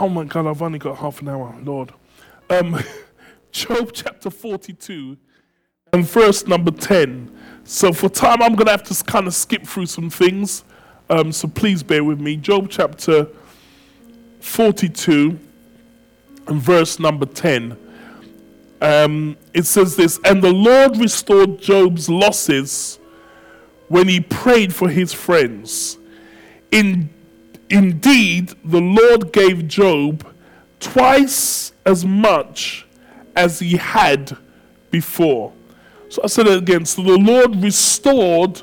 Oh 0.00 0.08
my 0.08 0.24
God, 0.24 0.46
I've 0.46 0.62
only 0.62 0.78
got 0.78 0.96
half 0.96 1.20
an 1.20 1.28
hour, 1.28 1.54
Lord. 1.62 1.92
Um, 2.48 2.82
Job 3.52 3.90
chapter 3.92 4.30
42 4.30 5.18
and 5.92 6.06
verse 6.06 6.46
number 6.46 6.70
10. 6.70 7.30
So 7.64 7.92
for 7.92 8.08
time, 8.08 8.40
I'm 8.40 8.54
going 8.54 8.64
to 8.64 8.70
have 8.70 8.84
to 8.84 9.04
kind 9.04 9.26
of 9.26 9.34
skip 9.34 9.66
through 9.66 9.84
some 9.84 10.08
things. 10.08 10.64
Um, 11.10 11.32
so 11.32 11.48
please 11.48 11.82
bear 11.82 12.02
with 12.02 12.18
me. 12.18 12.38
Job 12.38 12.68
chapter 12.70 13.28
42 14.40 15.38
and 16.46 16.62
verse 16.62 16.98
number 16.98 17.26
10. 17.26 17.76
Um, 18.80 19.36
it 19.52 19.66
says 19.66 19.96
this 19.96 20.18
And 20.24 20.42
the 20.42 20.50
Lord 20.50 20.96
restored 20.96 21.60
Job's 21.60 22.08
losses 22.08 22.98
when 23.88 24.08
he 24.08 24.20
prayed 24.20 24.74
for 24.74 24.88
his 24.88 25.12
friends. 25.12 25.98
In, 26.70 27.10
indeed, 27.70 28.54
the 28.64 28.80
Lord 28.80 29.32
gave 29.32 29.66
Job 29.68 30.26
twice 30.80 31.72
as 31.86 32.04
much 32.04 32.86
as 33.36 33.60
he 33.60 33.76
had 33.76 34.36
before. 34.90 35.52
So 36.08 36.22
I 36.24 36.26
said 36.26 36.46
it 36.48 36.58
again. 36.58 36.84
So 36.84 37.02
the 37.02 37.16
Lord 37.16 37.56
restored 37.62 38.62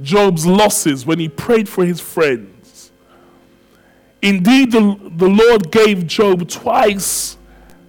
Job's 0.00 0.46
losses 0.46 1.04
when 1.04 1.18
he 1.18 1.28
prayed 1.28 1.68
for 1.68 1.84
his 1.84 2.00
friends. 2.00 2.90
Indeed, 4.22 4.72
the, 4.72 4.98
the 5.16 5.28
Lord 5.28 5.70
gave 5.70 6.06
Job 6.06 6.48
twice 6.48 7.36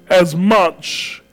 as 0.09 0.35
much 0.35 1.23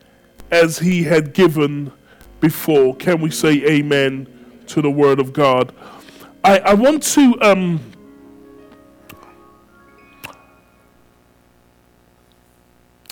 as 0.50 0.78
he 0.78 1.02
had 1.02 1.32
given 1.34 1.92
before. 2.40 2.94
Can 2.96 3.20
we 3.20 3.30
say 3.30 3.64
amen 3.66 4.26
to 4.68 4.80
the 4.80 4.90
word 4.90 5.18
of 5.18 5.32
God? 5.32 5.72
I, 6.44 6.58
I 6.60 6.74
want 6.74 7.02
to. 7.14 7.34
Um, 7.42 7.80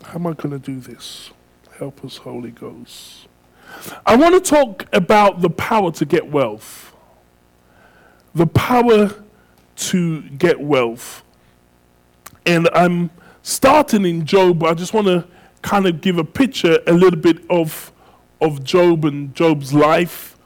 how 0.06 0.14
am 0.14 0.26
I 0.28 0.34
going 0.34 0.52
to 0.52 0.58
do 0.60 0.78
this? 0.78 1.30
Help 1.78 2.04
us, 2.04 2.18
Holy 2.18 2.52
Ghost. 2.52 3.26
I 4.06 4.14
want 4.14 4.34
to 4.34 4.50
talk 4.50 4.86
about 4.92 5.40
the 5.40 5.50
power 5.50 5.90
to 5.90 6.04
get 6.04 6.30
wealth. 6.30 6.94
The 8.32 8.46
power 8.46 9.10
to 9.76 10.22
get 10.30 10.60
wealth. 10.60 11.24
And 12.46 12.68
I'm 12.72 13.10
starting 13.42 14.04
in 14.04 14.24
Job. 14.24 14.60
But 14.60 14.70
I 14.70 14.74
just 14.74 14.94
want 14.94 15.08
to 15.08 15.26
kind 15.60 15.86
of 15.86 16.00
give 16.00 16.18
a 16.18 16.24
picture 16.24 16.78
a 16.86 16.92
little 16.92 17.18
bit 17.18 17.38
of, 17.50 17.90
of 18.40 18.62
Job 18.62 19.04
and 19.04 19.34
Job's 19.34 19.74
life 19.74 20.38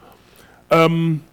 um, 0.71 1.23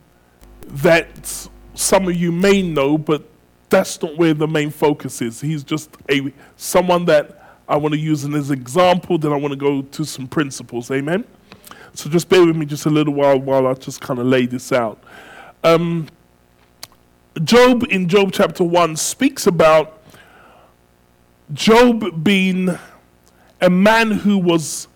that 0.67 1.49
some 1.73 2.09
of 2.09 2.15
you 2.15 2.31
may 2.31 2.61
know, 2.61 2.99
but 2.99 3.27
that's 3.71 4.03
not 4.03 4.19
where 4.19 4.35
the 4.35 4.47
main 4.47 4.71
focus 4.71 5.23
is. 5.23 5.41
He's 5.41 5.65
just 5.65 5.97
a 6.11 6.31
someone 6.57 7.07
that 7.07 7.38
I 7.69 7.77
want 7.77 7.95
to 7.95 8.01
use 8.01 8.25
it 8.25 8.33
as 8.35 8.51
example. 8.51 9.19
Then 9.19 9.33
I 9.33 9.37
want 9.37 9.53
to 9.53 9.57
go 9.57 9.83
to 9.83 10.05
some 10.05 10.27
principles. 10.27 10.91
Amen. 10.91 11.25
So 11.95 12.09
just 12.09 12.29
bear 12.29 12.45
with 12.45 12.57
me 12.57 12.67
just 12.67 12.87
a 12.87 12.91
little 12.91 13.15
while 13.15 13.39
while 13.39 13.67
I 13.67 13.75
just 13.75 14.01
kind 14.01 14.19
of 14.19 14.27
lay 14.27 14.47
this 14.47 14.73
out. 14.73 15.03
Um, 15.65 16.09
Job 17.45 17.85
in 17.91 18.09
Job 18.09 18.33
chapter 18.33 18.65
one 18.65 18.97
speaks 18.97 19.47
about 19.47 20.03
Job 21.53 22.25
being 22.25 22.71
a 23.61 23.71
man 23.71 24.11
who 24.11 24.39
was 24.39 24.89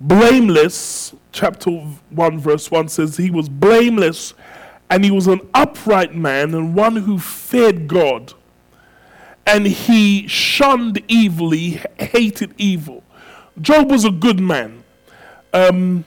blameless, 0.00 1.14
chapter 1.32 1.70
1, 1.70 2.38
verse 2.38 2.70
1 2.70 2.88
says, 2.88 3.16
he 3.16 3.30
was 3.30 3.48
blameless 3.48 4.34
and 4.88 5.04
he 5.04 5.10
was 5.10 5.26
an 5.26 5.40
upright 5.54 6.14
man 6.14 6.54
and 6.54 6.74
one 6.74 6.96
who 6.96 7.18
feared 7.18 7.86
God. 7.86 8.34
And 9.46 9.66
he 9.66 10.26
shunned 10.28 11.02
evil, 11.08 11.50
he 11.50 11.80
hated 11.98 12.54
evil. 12.58 13.02
Job 13.60 13.90
was 13.90 14.04
a 14.04 14.10
good 14.10 14.40
man. 14.40 14.84
Um, 15.52 16.04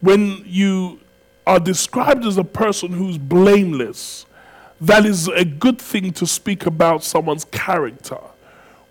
when 0.00 0.42
you 0.46 1.00
are 1.46 1.60
described 1.60 2.24
as 2.24 2.38
a 2.38 2.44
person 2.44 2.92
who's 2.92 3.18
blameless, 3.18 4.26
that 4.80 5.04
is 5.04 5.28
a 5.28 5.44
good 5.44 5.80
thing 5.80 6.12
to 6.14 6.26
speak 6.26 6.66
about 6.66 7.04
someone's 7.04 7.44
character 7.44 8.18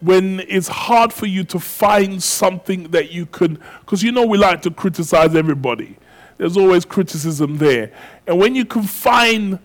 when 0.01 0.41
it's 0.41 0.67
hard 0.67 1.11
for 1.11 1.25
you 1.25 1.44
to 1.44 1.59
find 1.59 2.22
something 2.22 2.89
that 2.89 3.11
you 3.11 3.25
can, 3.25 3.59
because 3.79 4.03
you 4.03 4.11
know 4.11 4.25
we 4.25 4.38
like 4.38 4.61
to 4.61 4.72
criticize 4.72 5.35
everybody. 5.35 5.97
There's 6.38 6.57
always 6.57 6.85
criticism 6.85 7.57
there. 7.57 7.91
And 8.28 8.38
when 8.38 8.55
you 8.55 8.66
can 8.66 8.84
find 8.84 9.57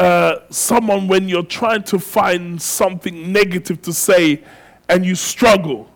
uh, 0.00 0.40
someone, 0.48 1.08
when 1.08 1.28
you're 1.28 1.42
trying 1.42 1.82
to 1.82 1.98
find 1.98 2.60
something 2.60 3.30
negative 3.30 3.82
to 3.82 3.92
say 3.92 4.42
and 4.88 5.04
you 5.04 5.14
struggle, 5.14 5.90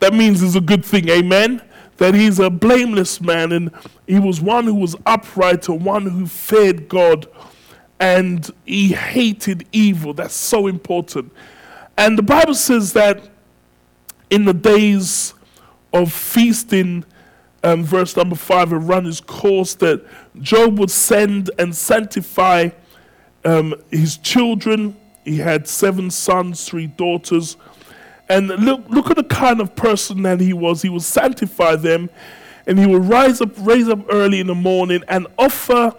that 0.00 0.12
means 0.12 0.42
it's 0.42 0.54
a 0.54 0.60
good 0.60 0.84
thing, 0.84 1.08
amen? 1.08 1.62
That 1.96 2.14
he's 2.14 2.38
a 2.38 2.50
blameless 2.50 3.22
man 3.22 3.52
and 3.52 3.70
he 4.06 4.18
was 4.18 4.38
one 4.38 4.64
who 4.64 4.74
was 4.74 4.96
upright 5.06 5.66
and 5.70 5.82
one 5.82 6.04
who 6.04 6.26
feared 6.26 6.90
God 6.90 7.26
and 7.98 8.48
he 8.66 8.88
hated 8.88 9.66
evil. 9.72 10.12
That's 10.12 10.34
so 10.34 10.66
important. 10.66 11.32
And 11.96 12.18
the 12.18 12.22
Bible 12.22 12.54
says 12.54 12.92
that 12.92 13.30
in 14.28 14.44
the 14.44 14.52
days 14.52 15.32
of 15.94 16.12
feasting, 16.12 17.02
um, 17.64 17.82
verse 17.82 18.14
number 18.14 18.36
five, 18.36 18.72
and 18.74 18.86
run 18.86 19.06
his 19.06 19.22
course, 19.22 19.74
that 19.76 20.04
Job 20.38 20.78
would 20.78 20.90
send 20.90 21.50
and 21.58 21.74
sanctify 21.74 22.68
um, 23.44 23.74
his 23.90 24.16
children. 24.18 24.96
He 25.24 25.38
had 25.38 25.68
seven 25.68 26.10
sons, 26.10 26.64
three 26.64 26.86
daughters. 26.86 27.56
And 28.28 28.48
look, 28.48 28.88
look 28.88 29.10
at 29.10 29.16
the 29.16 29.24
kind 29.24 29.60
of 29.60 29.74
person 29.74 30.22
that 30.22 30.40
he 30.40 30.52
was. 30.52 30.82
He 30.82 30.88
would 30.88 31.02
sanctify 31.02 31.76
them, 31.76 32.10
and 32.66 32.78
he 32.78 32.86
would 32.86 33.04
rise 33.04 33.40
up, 33.40 33.50
raise 33.58 33.88
up 33.88 34.00
early 34.10 34.40
in 34.40 34.46
the 34.46 34.54
morning 34.54 35.02
and 35.08 35.26
offer 35.38 35.94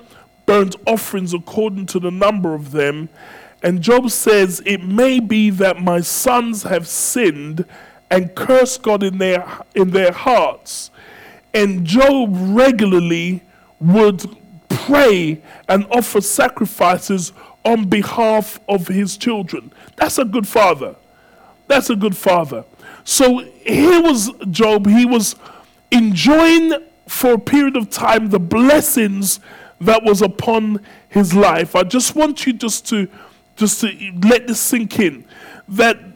burnt 0.46 0.76
offerings 0.88 1.34
according 1.34 1.86
to 1.88 2.00
the 2.00 2.12
number 2.12 2.56
of 2.56 2.72
them 2.72 3.10
and 3.62 3.82
Job 3.82 4.10
says, 4.10 4.62
It 4.66 4.84
may 4.84 5.20
be 5.20 5.50
that 5.52 5.82
my 5.82 6.02
sons 6.02 6.64
have 6.64 6.88
sinned 6.88 7.66
and 8.10 8.34
cursed 8.36 8.82
God 8.82 9.04
in 9.04 9.18
their, 9.18 9.46
in 9.76 9.92
their 9.92 10.12
hearts. 10.12 10.92
And 11.54 11.86
Job 11.86 12.30
regularly 12.32 13.44
would 13.80 14.38
pray 14.90 15.42
and 15.68 15.86
offer 15.92 16.22
sacrifices 16.22 17.32
on 17.64 17.88
behalf 17.88 18.60
of 18.68 18.88
his 18.88 19.18
children. 19.18 19.72
That's 19.96 20.18
a 20.18 20.26
good 20.26 20.48
father. 20.48 20.96
That's 21.68 21.90
a 21.90 21.96
good 21.96 22.18
father. 22.18 22.66
So 23.04 23.40
here 23.66 24.02
was 24.02 24.32
Job. 24.50 24.88
He 24.88 25.06
was 25.06 25.36
enjoying 25.92 26.74
for 27.08 27.34
a 27.34 27.40
period 27.40 27.76
of 27.76 27.90
time 27.90 28.30
the 28.30 28.40
blessings 28.40 29.40
that 29.82 30.04
was 30.04 30.22
upon 30.22 30.82
his 31.08 31.34
life. 31.34 31.76
I 31.76 31.84
just 31.84 32.16
want 32.16 32.46
you 32.46 32.54
just 32.54 32.88
to 32.90 33.08
just 33.56 33.82
to 33.82 33.88
let 34.24 34.48
this 34.48 34.60
sink 34.60 35.00
in, 35.00 35.26
that 35.68 36.09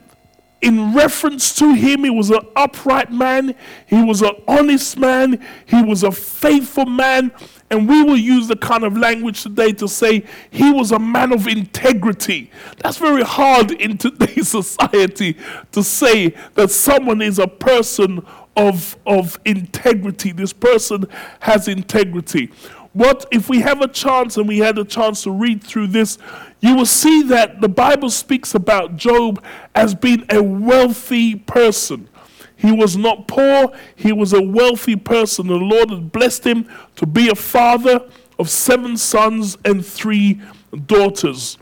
in 0.64 0.94
reference 0.94 1.54
to 1.56 1.74
him, 1.74 2.06
he 2.06 2.10
was 2.10 2.30
an 2.30 2.40
upright 2.56 3.12
man, 3.12 3.54
he 3.86 4.02
was 4.02 4.22
an 4.22 4.32
honest 4.48 4.98
man, 4.98 5.46
he 5.66 5.84
was 5.84 6.04
a 6.04 6.12
faithful 6.12 6.86
man, 6.86 7.34
and 7.70 7.90
we 7.90 8.02
will 8.02 8.18
use 8.18 8.48
the 8.48 8.56
kind 8.56 8.86
of 8.86 8.98
language 8.98 9.44
today 9.44 9.74
to 9.74 9.90
say 9.90 10.24
he 10.52 10.72
was 10.72 10.94
a 10.94 11.00
man 11.00 11.34
of 11.34 11.50
integrity. 11.50 12.50
That's 12.78 12.98
very 12.98 13.24
hard 13.24 13.72
in 13.72 13.98
today's 13.98 14.48
society 14.60 15.36
to 15.74 15.84
say 15.84 16.34
that 16.54 16.72
someone 16.72 17.22
is 17.22 17.40
a 17.40 17.48
person 17.48 18.26
of, 18.56 18.96
of 19.06 19.38
integrity. 19.44 20.32
This 20.32 20.54
person 20.54 21.06
has 21.42 21.68
integrity. 21.68 22.52
What 22.94 23.26
if 23.32 23.50
we 23.50 23.62
have 23.62 23.82
a 23.82 23.88
chance 23.88 24.38
and 24.38 24.48
we 24.48 24.60
had 24.60 24.78
a 24.78 24.86
chance 24.86 25.24
to 25.24 25.32
read 25.32 25.64
through 25.64 25.88
this, 25.88 26.20
you 26.60 26.76
will 26.76 26.86
see 26.86 27.24
that 27.24 27.60
the 27.60 27.70
Bible 27.70 28.10
speaks 28.10 28.54
about 28.54 28.96
Job 28.96 29.44
as 29.74 29.96
being 29.96 30.26
a 30.30 30.42
wealthy 30.42 31.36
person. 31.36 32.08
He 32.56 32.72
was 32.72 32.96
not 32.96 33.28
poor, 33.28 33.74
he 33.96 34.14
was 34.14 34.32
a 34.32 34.42
wealthy 34.42 34.96
person. 34.96 35.48
The 35.48 35.56
Lord 35.56 35.90
had 35.90 36.12
blessed 36.12 36.46
him 36.46 36.70
to 36.96 37.06
be 37.06 37.30
a 37.30 37.36
father 37.36 38.08
of 38.38 38.50
seven 38.50 38.96
sons 38.96 39.58
and 39.66 39.86
three 39.86 40.40
daughters. 40.86 41.58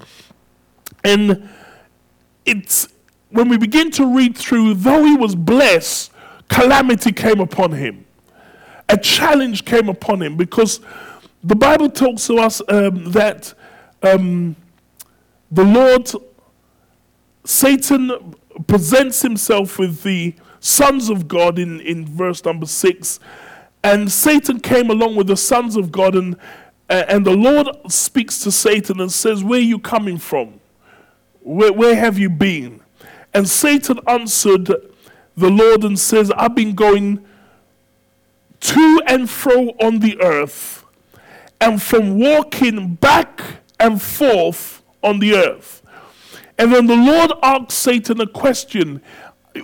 And 1.03 1.49
it's 2.45 2.89
when 3.29 3.47
we 3.47 3.57
begin 3.57 3.89
to 3.91 4.15
read 4.15 4.37
through, 4.37 4.75
though 4.75 5.03
he 5.05 5.15
was 5.15 5.33
blessed, 5.33 6.11
calamity 6.49 7.13
came 7.13 7.39
upon 7.39 7.71
him. 7.71 8.05
A 8.89 8.97
challenge 8.97 9.63
came 9.63 9.87
upon 9.87 10.21
him 10.21 10.35
because 10.35 10.81
the 11.43 11.55
Bible 11.55 11.89
talks 11.89 12.27
to 12.27 12.37
us 12.37 12.61
um, 12.67 13.11
that 13.11 13.53
um, 14.03 14.55
the 15.51 15.63
Lord, 15.63 16.09
Satan 17.43 18.35
presents 18.67 19.21
himself 19.21 19.79
with 19.79 20.03
the 20.03 20.35
sons 20.59 21.09
of 21.09 21.27
God 21.27 21.59
in, 21.59 21.79
in 21.81 22.05
verse 22.05 22.45
number 22.45 22.65
six. 22.65 23.19
And 23.83 24.11
Satan 24.11 24.59
came 24.59 24.89
along 24.89 25.15
with 25.15 25.27
the 25.27 25.37
sons 25.37 25.75
of 25.75 25.91
God, 25.91 26.15
and, 26.15 26.35
uh, 26.89 27.03
and 27.07 27.25
the 27.25 27.35
Lord 27.35 27.67
speaks 27.91 28.39
to 28.41 28.51
Satan 28.51 28.99
and 29.01 29.11
says, 29.11 29.43
Where 29.43 29.59
are 29.59 29.63
you 29.63 29.79
coming 29.79 30.19
from? 30.19 30.59
Where, 31.41 31.73
where 31.73 31.95
have 31.95 32.19
you 32.19 32.29
been? 32.29 32.81
And 33.33 33.47
Satan 33.49 33.99
answered 34.07 34.67
the 35.35 35.49
Lord 35.49 35.83
and 35.83 35.97
says, 35.97 36.31
I've 36.31 36.53
been 36.53 36.75
going 36.75 37.25
to 38.59 39.01
and 39.07 39.29
fro 39.29 39.69
on 39.81 39.99
the 39.99 40.21
earth, 40.21 40.80
and 41.61 41.81
from 41.81 42.19
walking 42.19 42.95
back 42.95 43.41
and 43.79 44.01
forth 44.01 44.83
on 45.03 45.19
the 45.19 45.35
earth. 45.35 45.81
And 46.57 46.73
then 46.73 46.87
the 46.87 46.95
Lord 46.95 47.31
asked 47.41 47.71
Satan 47.71 48.19
a 48.19 48.27
question. 48.27 49.01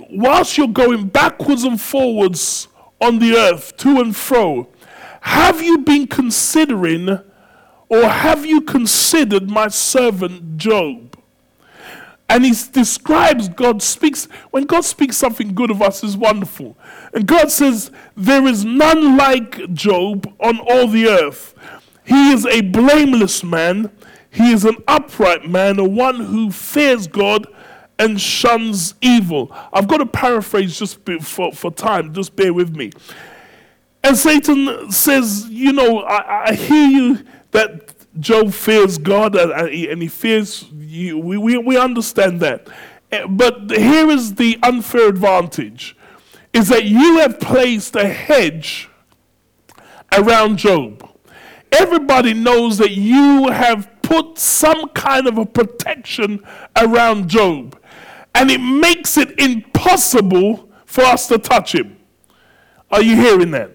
Whilst 0.10 0.58
you're 0.58 0.68
going 0.68 1.08
backwards 1.08 1.64
and 1.64 1.80
forwards 1.80 2.68
on 3.02 3.20
the 3.20 3.36
earth, 3.36 3.76
to 3.78 4.00
and 4.00 4.16
fro, 4.16 4.68
have 5.22 5.62
you 5.62 5.80
been 5.80 6.08
considering 6.08 7.20
or 7.90 8.04
have 8.04 8.46
you 8.46 8.62
considered 8.62 9.50
my 9.50 9.68
servant 9.68 10.58
Job? 10.58 11.18
And 12.30 12.44
he 12.44 12.54
describes 12.72 13.48
God 13.48 13.82
speaks, 13.82 14.26
when 14.52 14.66
God 14.66 14.84
speaks 14.84 15.16
something 15.16 15.54
good 15.54 15.72
of 15.72 15.82
us 15.82 16.04
is 16.04 16.18
wonderful. 16.18 16.78
And 17.14 17.26
God 17.26 17.50
says, 17.50 17.90
There 18.18 18.46
is 18.46 18.66
none 18.66 19.16
like 19.16 19.74
Job 19.74 20.34
on 20.40 20.60
all 20.60 20.88
the 20.88 21.08
earth. 21.08 21.56
He 22.08 22.32
is 22.32 22.46
a 22.46 22.62
blameless 22.62 23.44
man, 23.44 23.92
he 24.32 24.52
is 24.52 24.64
an 24.64 24.78
upright 24.88 25.50
man, 25.50 25.78
a 25.78 25.84
one 25.84 26.22
who 26.22 26.52
fears 26.52 27.06
God 27.06 27.48
and 28.00 28.22
shuns 28.22 28.94
evil. 29.02 29.52
I've 29.74 29.88
got 29.88 29.98
to 29.98 30.06
paraphrase 30.06 30.80
just 30.80 31.00
for, 31.22 31.52
for 31.52 31.72
time, 31.72 32.14
just 32.14 32.36
bear 32.36 32.54
with 32.54 32.76
me. 32.76 32.92
And 34.04 34.16
Satan 34.16 34.90
says, 34.90 35.48
You 35.50 35.74
know, 35.74 36.00
I, 36.00 36.50
I 36.50 36.54
hear 36.54 36.88
you 36.88 37.26
that 37.52 37.94
Job 38.20 38.54
fears 38.54 38.98
God 38.98 39.36
and, 39.36 40.02
he 40.02 40.08
fears 40.08 40.66
you. 40.78 41.18
We, 41.18 41.38
we, 41.38 41.58
we 41.58 41.78
understand 41.78 42.40
that. 42.40 42.70
Eh, 43.12 43.26
but 43.28 43.70
here 43.72 44.10
is 44.10 44.36
the 44.36 44.58
unfair 44.64 45.10
advantage 45.10 45.98
is 46.54 46.70
that 46.70 46.86
you 46.86 47.20
have 47.20 47.40
placed 47.40 47.96
a 47.96 48.08
hedge 48.08 48.90
around 50.18 50.58
Job. 50.58 51.07
Everybody 51.80 52.34
knows 52.34 52.78
that 52.80 52.92
you 52.92 53.50
have 53.50 53.90
put 54.02 54.38
some 54.40 54.90
kind 54.90 55.28
of 55.28 55.38
a 55.38 55.46
protection 55.46 56.44
around 56.76 57.30
Job, 57.30 57.80
and 58.34 58.50
it 58.50 58.60
makes 58.60 59.18
it 59.18 59.40
impossible 59.40 60.70
for 60.86 61.04
us 61.04 61.28
to 61.28 61.38
touch 61.38 61.76
him. 61.76 61.98
Are 62.90 63.02
you 63.02 63.16
hearing 63.16 63.52
that? 63.52 63.72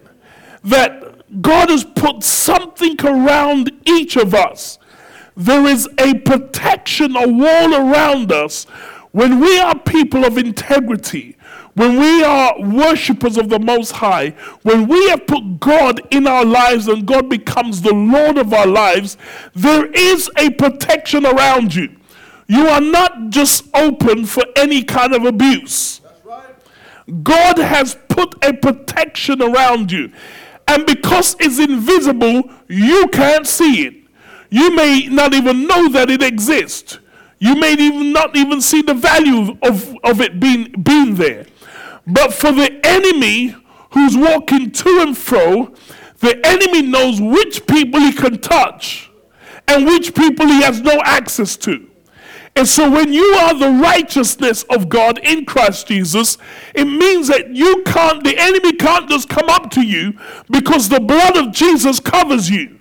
That 0.63 1.41
God 1.41 1.69
has 1.69 1.83
put 1.83 2.23
something 2.23 2.97
around 3.05 3.71
each 3.85 4.17
of 4.17 4.33
us. 4.33 4.79
There 5.35 5.65
is 5.65 5.87
a 5.97 6.15
protection, 6.15 7.15
a 7.15 7.27
wall 7.27 7.73
around 7.73 8.31
us 8.31 8.65
when 9.11 9.39
we 9.39 9.59
are 9.59 9.77
people 9.77 10.25
of 10.25 10.37
integrity, 10.37 11.37
when 11.75 11.99
we 11.99 12.23
are 12.23 12.55
worshippers 12.59 13.37
of 13.37 13.49
the 13.49 13.59
Most 13.59 13.91
High, 13.91 14.29
when 14.61 14.87
we 14.87 15.09
have 15.09 15.25
put 15.25 15.59
God 15.59 16.01
in 16.11 16.27
our 16.27 16.45
lives 16.45 16.87
and 16.87 17.05
God 17.05 17.29
becomes 17.29 17.81
the 17.81 17.93
Lord 17.93 18.37
of 18.37 18.53
our 18.53 18.67
lives, 18.67 19.17
there 19.55 19.85
is 19.91 20.29
a 20.37 20.51
protection 20.51 21.25
around 21.25 21.73
you. 21.73 21.95
You 22.47 22.67
are 22.67 22.81
not 22.81 23.29
just 23.29 23.65
open 23.73 24.25
for 24.25 24.43
any 24.55 24.83
kind 24.83 25.13
of 25.13 25.25
abuse. 25.25 26.01
God 27.23 27.57
has 27.57 27.97
put 28.07 28.35
a 28.45 28.53
protection 28.53 29.41
around 29.41 29.91
you. 29.91 30.11
And 30.67 30.85
because 30.85 31.35
it's 31.39 31.59
invisible, 31.59 32.49
you 32.67 33.07
can't 33.07 33.47
see 33.47 33.87
it. 33.87 33.95
You 34.49 34.75
may 34.75 35.07
not 35.07 35.33
even 35.33 35.67
know 35.67 35.89
that 35.89 36.09
it 36.09 36.21
exists. 36.21 36.99
You 37.39 37.55
may 37.55 37.73
even 37.73 38.13
not 38.13 38.35
even 38.35 38.61
see 38.61 38.81
the 38.81 38.93
value 38.93 39.57
of, 39.61 39.95
of 40.03 40.21
it 40.21 40.39
being, 40.39 40.71
being 40.83 41.15
there. 41.15 41.45
But 42.05 42.33
for 42.33 42.51
the 42.51 42.79
enemy 42.83 43.55
who's 43.91 44.17
walking 44.17 44.71
to 44.71 44.99
and 45.01 45.17
fro, 45.17 45.73
the 46.19 46.39
enemy 46.45 46.81
knows 46.81 47.21
which 47.21 47.65
people 47.67 47.99
he 47.99 48.13
can 48.13 48.39
touch 48.39 49.09
and 49.67 49.85
which 49.85 50.13
people 50.13 50.47
he 50.47 50.61
has 50.61 50.81
no 50.81 51.01
access 51.03 51.55
to. 51.57 51.89
And 52.55 52.67
so 52.67 52.89
when 52.89 53.11
you 53.11 53.23
are 53.41 53.57
the 53.57 53.69
righteousness 53.69 54.63
of 54.69 54.87
God 54.87 55.17
in 55.19 55.45
Christ 55.45 55.87
Jesus, 55.87 56.37
it 56.75 56.85
means 56.85 57.27
that 57.27 57.49
you 57.49 57.81
can't, 57.83 58.23
the 58.23 58.37
enemy 58.37 58.73
can't 58.73 59.09
just 59.09 59.27
come 59.27 59.49
up 59.49 59.71
to 59.71 59.81
you 59.81 60.13
because 60.51 60.89
the 60.89 60.99
blood 60.99 61.35
of 61.35 61.51
Jesus 61.51 61.99
covers 61.99 62.49
you. 62.49 62.79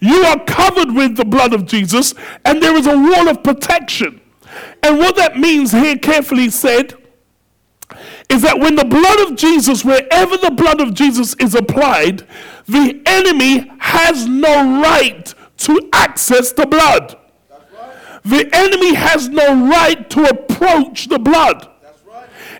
You 0.00 0.22
are 0.24 0.42
covered 0.44 0.94
with 0.94 1.16
the 1.16 1.24
blood 1.24 1.52
of 1.52 1.66
Jesus, 1.66 2.14
and 2.44 2.62
there 2.62 2.76
is 2.76 2.86
a 2.86 2.96
wall 2.96 3.28
of 3.28 3.42
protection. 3.42 4.20
And 4.82 4.98
what 4.98 5.16
that 5.16 5.38
means 5.38 5.72
here, 5.72 5.96
carefully 5.96 6.50
said, 6.50 6.94
is 8.30 8.42
that 8.42 8.58
when 8.58 8.76
the 8.76 8.84
blood 8.84 9.28
of 9.28 9.36
Jesus, 9.36 9.84
wherever 9.84 10.36
the 10.36 10.50
blood 10.50 10.80
of 10.80 10.94
Jesus 10.94 11.34
is 11.34 11.54
applied, 11.54 12.26
the 12.66 13.00
enemy 13.06 13.70
has 13.78 14.26
no 14.26 14.80
right 14.82 15.34
to 15.58 15.88
access 15.92 16.52
the 16.52 16.66
blood. 16.66 17.18
The 18.24 18.48
enemy 18.52 18.94
has 18.94 19.28
no 19.28 19.68
right 19.68 20.08
to 20.10 20.24
approach 20.24 21.08
the 21.08 21.18
blood. 21.18 21.70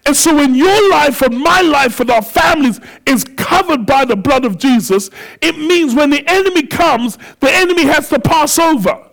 And 0.07 0.15
so, 0.15 0.35
when 0.35 0.55
your 0.55 0.91
life 0.91 1.23
and 1.23 1.39
my 1.39 1.63
life 1.63 1.99
and 1.99 2.11
our 2.11 2.21
families 2.21 2.79
is 3.07 3.25
covered 3.25 3.87
by 3.87 4.05
the 4.05 4.17
blood 4.17 4.45
of 4.45 4.59
Jesus, 4.59 5.09
it 5.41 5.57
means 5.57 5.95
when 5.95 6.11
the 6.11 6.23
enemy 6.29 6.67
comes, 6.67 7.17
the 7.41 7.51
enemy 7.51 7.85
has 7.85 8.11
to 8.11 8.19
pass 8.19 8.59
over 8.59 9.09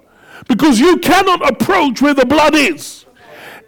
because 0.50 0.80
you 0.82 0.98
cannot 0.98 1.50
approach 1.50 2.02
where 2.02 2.14
the 2.14 2.26
blood 2.26 2.56
is. 2.56 3.06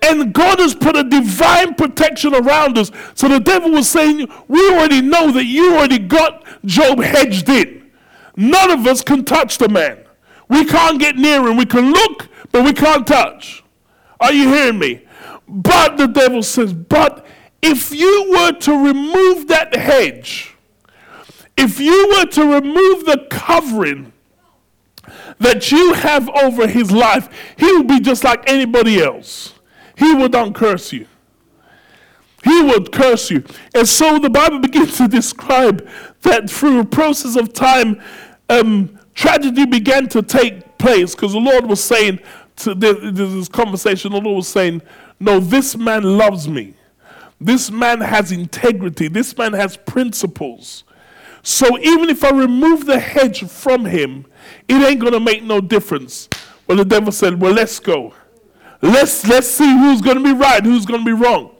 And 0.03 0.33
God 0.33 0.59
has 0.59 0.75
put 0.75 0.97
a 0.97 1.03
divine 1.03 1.75
protection 1.75 2.35
around 2.35 2.77
us. 2.77 2.91
So 3.15 3.27
the 3.29 3.39
devil 3.39 3.71
was 3.71 3.87
saying, 3.87 4.27
We 4.47 4.69
already 4.71 5.01
know 5.01 5.31
that 5.31 5.45
you 5.45 5.75
already 5.75 5.99
got 5.99 6.45
Job 6.65 7.01
hedged 7.01 7.47
in. 7.47 7.89
None 8.35 8.71
of 8.71 8.85
us 8.85 9.01
can 9.01 9.23
touch 9.23 9.57
the 9.57 9.69
man. 9.69 10.03
We 10.49 10.65
can't 10.65 10.99
get 10.99 11.15
near 11.15 11.47
him. 11.47 11.57
We 11.57 11.65
can 11.65 11.91
look, 11.91 12.27
but 12.51 12.63
we 12.65 12.73
can't 12.73 13.07
touch. 13.07 13.63
Are 14.19 14.33
you 14.33 14.49
hearing 14.49 14.79
me? 14.79 15.05
But 15.47 15.97
the 15.97 16.07
devil 16.07 16.43
says, 16.43 16.73
but 16.73 17.25
if 17.61 17.93
you 17.93 18.31
were 18.31 18.51
to 18.51 18.85
remove 18.85 19.47
that 19.47 19.75
hedge, 19.75 20.55
if 21.55 21.79
you 21.79 22.09
were 22.09 22.25
to 22.25 22.41
remove 22.41 23.05
the 23.05 23.27
covering 23.29 24.11
that 25.39 25.71
you 25.71 25.93
have 25.93 26.29
over 26.29 26.67
his 26.67 26.91
life, 26.91 27.29
he 27.57 27.71
would 27.73 27.87
be 27.87 27.99
just 27.99 28.23
like 28.23 28.49
anybody 28.49 29.01
else. 29.01 29.52
He 29.97 30.13
would 30.13 30.31
not 30.31 30.55
curse 30.55 30.91
you. 30.93 31.07
He 32.43 32.61
would 32.61 32.91
curse 32.91 33.31
you. 33.31 33.43
And 33.73 33.87
so 33.87 34.19
the 34.19 34.29
Bible 34.29 34.59
begins 34.61 34.97
to 34.97 35.07
describe 35.07 35.87
that 36.21 36.49
through 36.49 36.79
a 36.79 36.85
process 36.85 37.35
of 37.35 37.53
time, 37.53 38.01
um, 38.49 38.99
tragedy 39.13 39.65
began 39.65 40.07
to 40.09 40.21
take 40.21 40.77
place 40.77 41.15
because 41.15 41.33
the 41.33 41.39
Lord 41.39 41.65
was 41.65 41.81
saying, 41.83 42.19
to 42.57 42.75
this 42.75 43.47
conversation, 43.49 44.11
the 44.11 44.21
Lord 44.21 44.37
was 44.37 44.47
saying, 44.47 44.81
No, 45.19 45.39
this 45.39 45.75
man 45.75 46.03
loves 46.03 46.47
me. 46.47 46.75
This 47.39 47.71
man 47.71 47.99
has 48.01 48.31
integrity. 48.31 49.07
This 49.07 49.37
man 49.37 49.53
has 49.53 49.75
principles. 49.75 50.83
So 51.41 51.77
even 51.79 52.09
if 52.09 52.23
I 52.23 52.29
remove 52.29 52.85
the 52.85 52.99
hedge 52.99 53.43
from 53.49 53.85
him, 53.85 54.25
it 54.67 54.75
ain't 54.75 55.01
going 55.01 55.13
to 55.13 55.19
make 55.19 55.43
no 55.43 55.59
difference. 55.59 56.29
Well, 56.67 56.77
the 56.77 56.85
devil 56.85 57.11
said, 57.11 57.41
Well, 57.41 57.53
let's 57.53 57.79
go. 57.79 58.13
Let's, 58.83 59.25
let's 59.27 59.47
see 59.47 59.77
who's 59.77 60.01
going 60.01 60.17
to 60.17 60.23
be 60.23 60.33
right, 60.33 60.61
who's 60.61 60.85
going 60.85 60.99
to 60.99 61.05
be 61.05 61.13
wrong. 61.13 61.51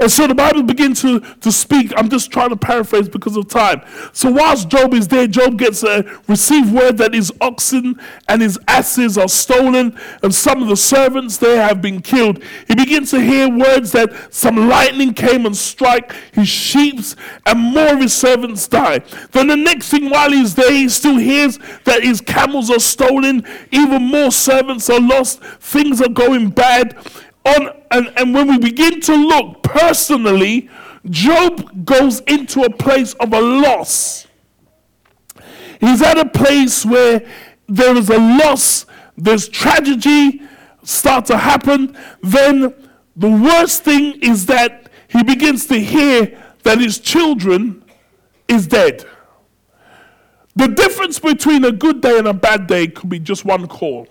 And 0.00 0.10
so 0.10 0.26
the 0.26 0.34
Bible 0.34 0.62
begins 0.62 1.02
to, 1.02 1.20
to 1.20 1.50
speak. 1.50 1.92
I'm 1.96 2.08
just 2.08 2.30
trying 2.30 2.50
to 2.50 2.56
paraphrase 2.56 3.08
because 3.08 3.36
of 3.36 3.48
time. 3.48 3.82
So 4.12 4.30
whilst 4.30 4.68
Job 4.68 4.94
is 4.94 5.08
there, 5.08 5.26
Job 5.26 5.58
gets 5.58 5.82
a 5.82 6.04
received 6.26 6.72
word 6.72 6.98
that 6.98 7.14
his 7.14 7.32
oxen 7.40 8.00
and 8.28 8.42
his 8.42 8.58
asses 8.68 9.18
are 9.18 9.28
stolen, 9.28 9.98
and 10.22 10.34
some 10.34 10.62
of 10.62 10.68
the 10.68 10.76
servants 10.76 11.36
there 11.36 11.62
have 11.62 11.82
been 11.82 12.00
killed. 12.00 12.42
He 12.66 12.74
begins 12.74 13.10
to 13.10 13.20
hear 13.20 13.48
words 13.48 13.92
that 13.92 14.32
some 14.32 14.68
lightning 14.68 15.14
came 15.14 15.46
and 15.46 15.56
strike 15.56 16.12
his 16.32 16.48
sheep, 16.48 16.88
and 17.46 17.60
more 17.60 17.94
of 17.94 18.00
his 18.00 18.14
servants 18.14 18.66
die. 18.66 19.00
Then 19.32 19.48
the 19.48 19.56
next 19.56 19.90
thing, 19.90 20.10
while 20.10 20.30
he's 20.30 20.54
there, 20.54 20.72
he 20.72 20.88
still 20.88 21.18
hears 21.18 21.58
that 21.84 22.02
his 22.02 22.20
camels 22.20 22.70
are 22.70 22.80
stolen, 22.80 23.44
even 23.70 24.02
more 24.02 24.30
servants 24.30 24.88
are 24.88 25.00
lost, 25.00 25.40
things 25.40 26.00
are 26.00 26.08
going 26.08 26.50
bad 26.50 26.96
on, 27.48 27.82
and, 27.90 28.12
and 28.16 28.34
when 28.34 28.48
we 28.48 28.58
begin 28.58 29.00
to 29.02 29.14
look 29.14 29.62
personally, 29.62 30.68
Job 31.08 31.84
goes 31.84 32.20
into 32.20 32.62
a 32.62 32.70
place 32.70 33.14
of 33.14 33.32
a 33.32 33.40
loss. 33.40 34.26
He's 35.80 36.02
at 36.02 36.18
a 36.18 36.28
place 36.28 36.84
where 36.84 37.22
there 37.68 37.96
is 37.96 38.10
a 38.10 38.18
loss, 38.18 38.86
there's 39.16 39.48
tragedy 39.48 40.42
start 40.82 41.26
to 41.26 41.36
happen. 41.36 41.96
Then 42.22 42.74
the 43.16 43.30
worst 43.30 43.84
thing 43.84 44.20
is 44.22 44.46
that 44.46 44.90
he 45.08 45.22
begins 45.22 45.66
to 45.66 45.78
hear 45.78 46.42
that 46.62 46.80
his 46.80 46.98
children 46.98 47.84
is 48.48 48.66
dead. 48.66 49.04
The 50.56 50.68
difference 50.68 51.18
between 51.18 51.64
a 51.64 51.72
good 51.72 52.00
day 52.00 52.18
and 52.18 52.26
a 52.26 52.34
bad 52.34 52.66
day 52.66 52.88
could 52.88 53.08
be 53.08 53.20
just 53.20 53.44
one 53.44 53.68
call. 53.68 54.08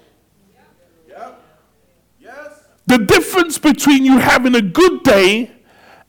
The 2.87 2.97
difference 2.99 3.57
between 3.57 4.05
you 4.05 4.17
having 4.17 4.55
a 4.55 4.61
good 4.61 5.03
day 5.03 5.51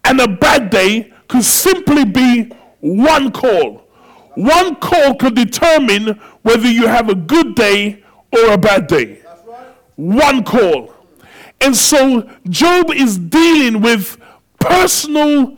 and 0.04 0.20
a 0.20 0.28
bad 0.28 0.70
day 0.70 1.12
could 1.28 1.44
simply 1.44 2.04
be 2.04 2.50
one 2.80 3.30
call. 3.32 3.84
One 4.34 4.76
call 4.76 5.16
could 5.16 5.34
determine 5.34 6.20
whether 6.42 6.70
you 6.70 6.86
have 6.86 7.08
a 7.08 7.14
good 7.14 7.56
day 7.56 8.04
or 8.32 8.52
a 8.52 8.58
bad 8.58 8.86
day. 8.86 9.20
One 9.96 10.44
call. 10.44 10.94
And 11.60 11.74
so 11.74 12.30
Job 12.48 12.92
is 12.92 13.18
dealing 13.18 13.82
with 13.82 14.16
personal 14.60 15.56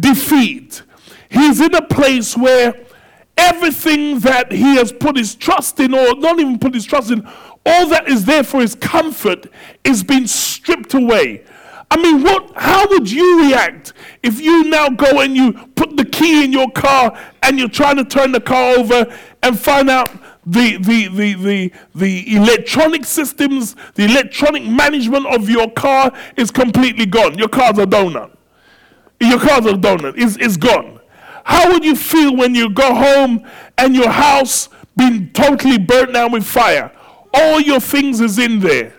defeat. 0.00 0.82
He's 1.28 1.60
in 1.60 1.74
a 1.74 1.82
place 1.82 2.34
where 2.36 2.74
everything 3.36 4.20
that 4.20 4.50
he 4.50 4.76
has 4.76 4.92
put 4.92 5.16
his 5.16 5.34
trust 5.34 5.78
in, 5.80 5.92
or 5.92 6.14
not 6.16 6.40
even 6.40 6.58
put 6.58 6.72
his 6.72 6.86
trust 6.86 7.10
in, 7.10 7.28
all 7.66 7.88
that 7.88 8.08
is 8.08 8.24
there 8.24 8.44
for 8.44 8.60
his 8.60 8.74
comfort 8.74 9.46
is 9.84 10.02
being 10.02 10.26
stripped 10.26 10.94
away. 10.94 11.44
I 11.90 11.96
mean, 11.96 12.22
what? 12.22 12.52
How 12.56 12.88
would 12.88 13.10
you 13.10 13.42
react 13.46 13.92
if 14.22 14.40
you 14.40 14.64
now 14.64 14.88
go 14.88 15.20
and 15.20 15.36
you 15.36 15.52
put 15.74 15.96
the 15.96 16.04
key 16.04 16.44
in 16.44 16.52
your 16.52 16.70
car 16.70 17.16
and 17.42 17.58
you're 17.58 17.68
trying 17.68 17.96
to 17.96 18.04
turn 18.04 18.32
the 18.32 18.40
car 18.40 18.76
over 18.76 19.06
and 19.42 19.58
find 19.58 19.88
out 19.88 20.08
the, 20.44 20.76
the, 20.78 21.08
the, 21.08 21.34
the, 21.34 21.72
the 21.94 22.36
electronic 22.36 23.04
systems, 23.04 23.74
the 23.94 24.04
electronic 24.04 24.64
management 24.64 25.26
of 25.26 25.48
your 25.48 25.70
car 25.70 26.12
is 26.36 26.50
completely 26.50 27.06
gone? 27.06 27.38
Your 27.38 27.48
car's 27.48 27.78
a 27.78 27.86
donut. 27.86 28.36
Your 29.20 29.40
car's 29.40 29.66
a 29.66 29.72
donut. 29.72 30.14
It's, 30.16 30.36
it's 30.36 30.56
gone. 30.56 31.00
How 31.44 31.72
would 31.72 31.84
you 31.84 31.94
feel 31.94 32.36
when 32.36 32.54
you 32.54 32.70
go 32.70 32.94
home 32.94 33.46
and 33.78 33.94
your 33.94 34.10
house 34.10 34.68
being 34.96 35.30
totally 35.32 35.78
burnt 35.78 36.12
down 36.12 36.32
with 36.32 36.44
fire? 36.44 36.90
All 37.36 37.60
your 37.60 37.80
things 37.80 38.20
is 38.20 38.38
in 38.38 38.60
there. 38.60 38.94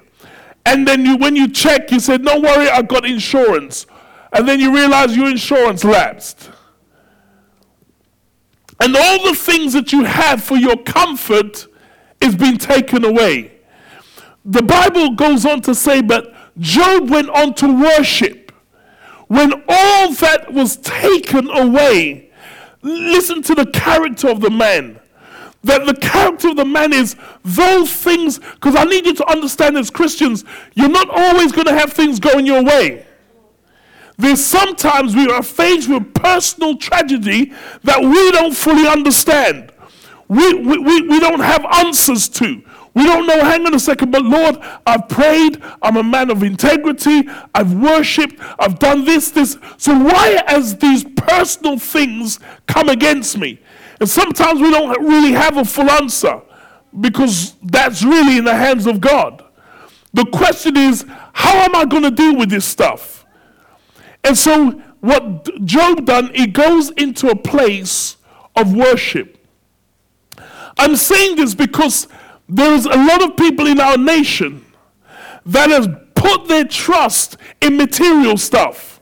And 0.65 0.87
then 0.87 1.05
you, 1.05 1.17
when 1.17 1.35
you 1.35 1.49
check, 1.49 1.91
you 1.91 1.99
said, 1.99 2.23
"Don't 2.23 2.41
worry, 2.41 2.69
I 2.69 2.81
got 2.81 3.05
insurance." 3.05 3.85
And 4.33 4.47
then 4.47 4.59
you 4.59 4.73
realize 4.73 5.15
your 5.15 5.29
insurance 5.29 5.83
lapsed. 5.83 6.51
And 8.79 8.95
all 8.95 9.23
the 9.23 9.33
things 9.33 9.73
that 9.73 9.91
you 9.91 10.03
have 10.03 10.43
for 10.43 10.57
your 10.57 10.77
comfort 10.77 11.65
is 12.21 12.35
being 12.35 12.57
taken 12.57 13.05
away. 13.05 13.53
The 14.43 14.61
Bible 14.61 15.15
goes 15.15 15.45
on 15.45 15.61
to 15.61 15.73
say, 15.73 16.01
but 16.01 16.33
Job 16.59 17.09
went 17.09 17.29
on 17.29 17.53
to 17.55 17.81
worship. 17.81 18.51
When 19.27 19.53
all 19.67 20.11
that 20.13 20.53
was 20.53 20.77
taken 20.77 21.49
away, 21.49 22.27
Listen 22.87 23.41
to 23.43 23.55
the 23.55 23.65
character 23.65 24.29
of 24.29 24.39
the 24.41 24.49
man. 24.49 24.99
That 25.63 25.85
the 25.85 25.95
character 25.95 26.49
of 26.49 26.55
the 26.55 26.65
man 26.65 26.93
is 26.93 27.15
those 27.43 27.91
things, 27.91 28.39
because 28.39 28.75
I 28.75 28.83
need 28.83 29.05
you 29.05 29.13
to 29.15 29.29
understand 29.29 29.77
as 29.77 29.89
Christians, 29.89 30.45
you're 30.75 30.87
not 30.87 31.09
always 31.09 31.51
going 31.51 31.67
to 31.67 31.73
have 31.73 31.93
things 31.93 32.19
going 32.19 32.45
your 32.45 32.63
way. 32.63 33.05
There's 34.17 34.43
sometimes 34.43 35.15
we 35.15 35.29
are 35.29 35.43
faced 35.43 35.89
with 35.89 36.13
personal 36.13 36.77
tragedy 36.77 37.53
that 37.83 38.01
we 38.01 38.31
don't 38.31 38.55
fully 38.55 38.87
understand. 38.87 39.71
We, 40.27 40.53
we, 40.55 40.77
we, 40.77 41.01
we 41.03 41.19
don't 41.19 41.39
have 41.39 41.65
answers 41.65 42.27
to. 42.29 42.63
We 42.93 43.03
don't 43.03 43.27
know, 43.27 43.43
hang 43.43 43.63
on 43.67 43.75
a 43.75 43.79
second, 43.79 44.11
but 44.11 44.23
Lord, 44.23 44.57
I've 44.87 45.07
prayed. 45.07 45.61
I'm 45.83 45.97
a 45.97 46.03
man 46.03 46.31
of 46.31 46.41
integrity. 46.41 47.29
I've 47.53 47.71
worshiped. 47.75 48.41
I've 48.57 48.79
done 48.79 49.05
this, 49.05 49.29
this. 49.29 49.55
So 49.77 49.95
why 49.95 50.43
has 50.47 50.77
these 50.77 51.03
personal 51.03 51.77
things 51.77 52.39
come 52.65 52.89
against 52.89 53.37
me? 53.37 53.59
And 53.99 54.09
sometimes 54.09 54.61
we 54.61 54.69
don't 54.71 55.01
really 55.03 55.31
have 55.31 55.57
a 55.57 55.65
full 55.65 55.89
answer 55.89 56.41
because 56.99 57.55
that's 57.63 58.03
really 58.03 58.37
in 58.37 58.45
the 58.45 58.55
hands 58.55 58.85
of 58.85 59.01
God. 59.01 59.43
The 60.13 60.25
question 60.25 60.77
is, 60.77 61.05
how 61.33 61.53
am 61.59 61.75
I 61.75 61.85
going 61.85 62.03
to 62.03 62.11
deal 62.11 62.35
with 62.35 62.49
this 62.49 62.65
stuff? 62.65 63.25
And 64.23 64.37
so 64.37 64.71
what 64.99 65.65
Job 65.65 66.05
done, 66.05 66.33
he 66.33 66.47
goes 66.47 66.89
into 66.91 67.29
a 67.29 67.35
place 67.35 68.17
of 68.55 68.73
worship. 68.73 69.37
I'm 70.77 70.95
saying 70.95 71.37
this 71.37 71.55
because 71.55 72.07
there's 72.49 72.85
a 72.85 72.89
lot 72.89 73.23
of 73.23 73.37
people 73.37 73.67
in 73.67 73.79
our 73.79 73.97
nation 73.97 74.65
that 75.45 75.69
has 75.69 75.87
put 76.15 76.47
their 76.47 76.65
trust 76.65 77.37
in 77.61 77.77
material 77.77 78.37
stuff. 78.37 78.96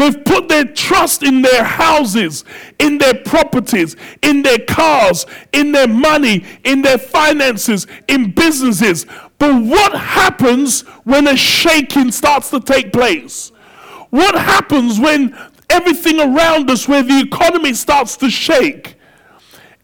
They've 0.00 0.24
put 0.24 0.48
their 0.48 0.64
trust 0.64 1.22
in 1.22 1.42
their 1.42 1.62
houses, 1.62 2.46
in 2.78 2.96
their 2.96 3.12
properties, 3.12 3.96
in 4.22 4.40
their 4.40 4.58
cars, 4.60 5.26
in 5.52 5.72
their 5.72 5.88
money, 5.88 6.46
in 6.64 6.80
their 6.80 6.96
finances, 6.96 7.86
in 8.08 8.30
businesses. 8.30 9.04
But 9.36 9.62
what 9.62 9.92
happens 9.92 10.80
when 11.04 11.28
a 11.28 11.36
shaking 11.36 12.12
starts 12.12 12.48
to 12.48 12.60
take 12.60 12.94
place? 12.94 13.52
What 14.08 14.34
happens 14.36 14.98
when 14.98 15.36
everything 15.68 16.18
around 16.18 16.70
us, 16.70 16.88
where 16.88 17.02
the 17.02 17.20
economy 17.20 17.74
starts 17.74 18.16
to 18.16 18.30
shake? 18.30 18.96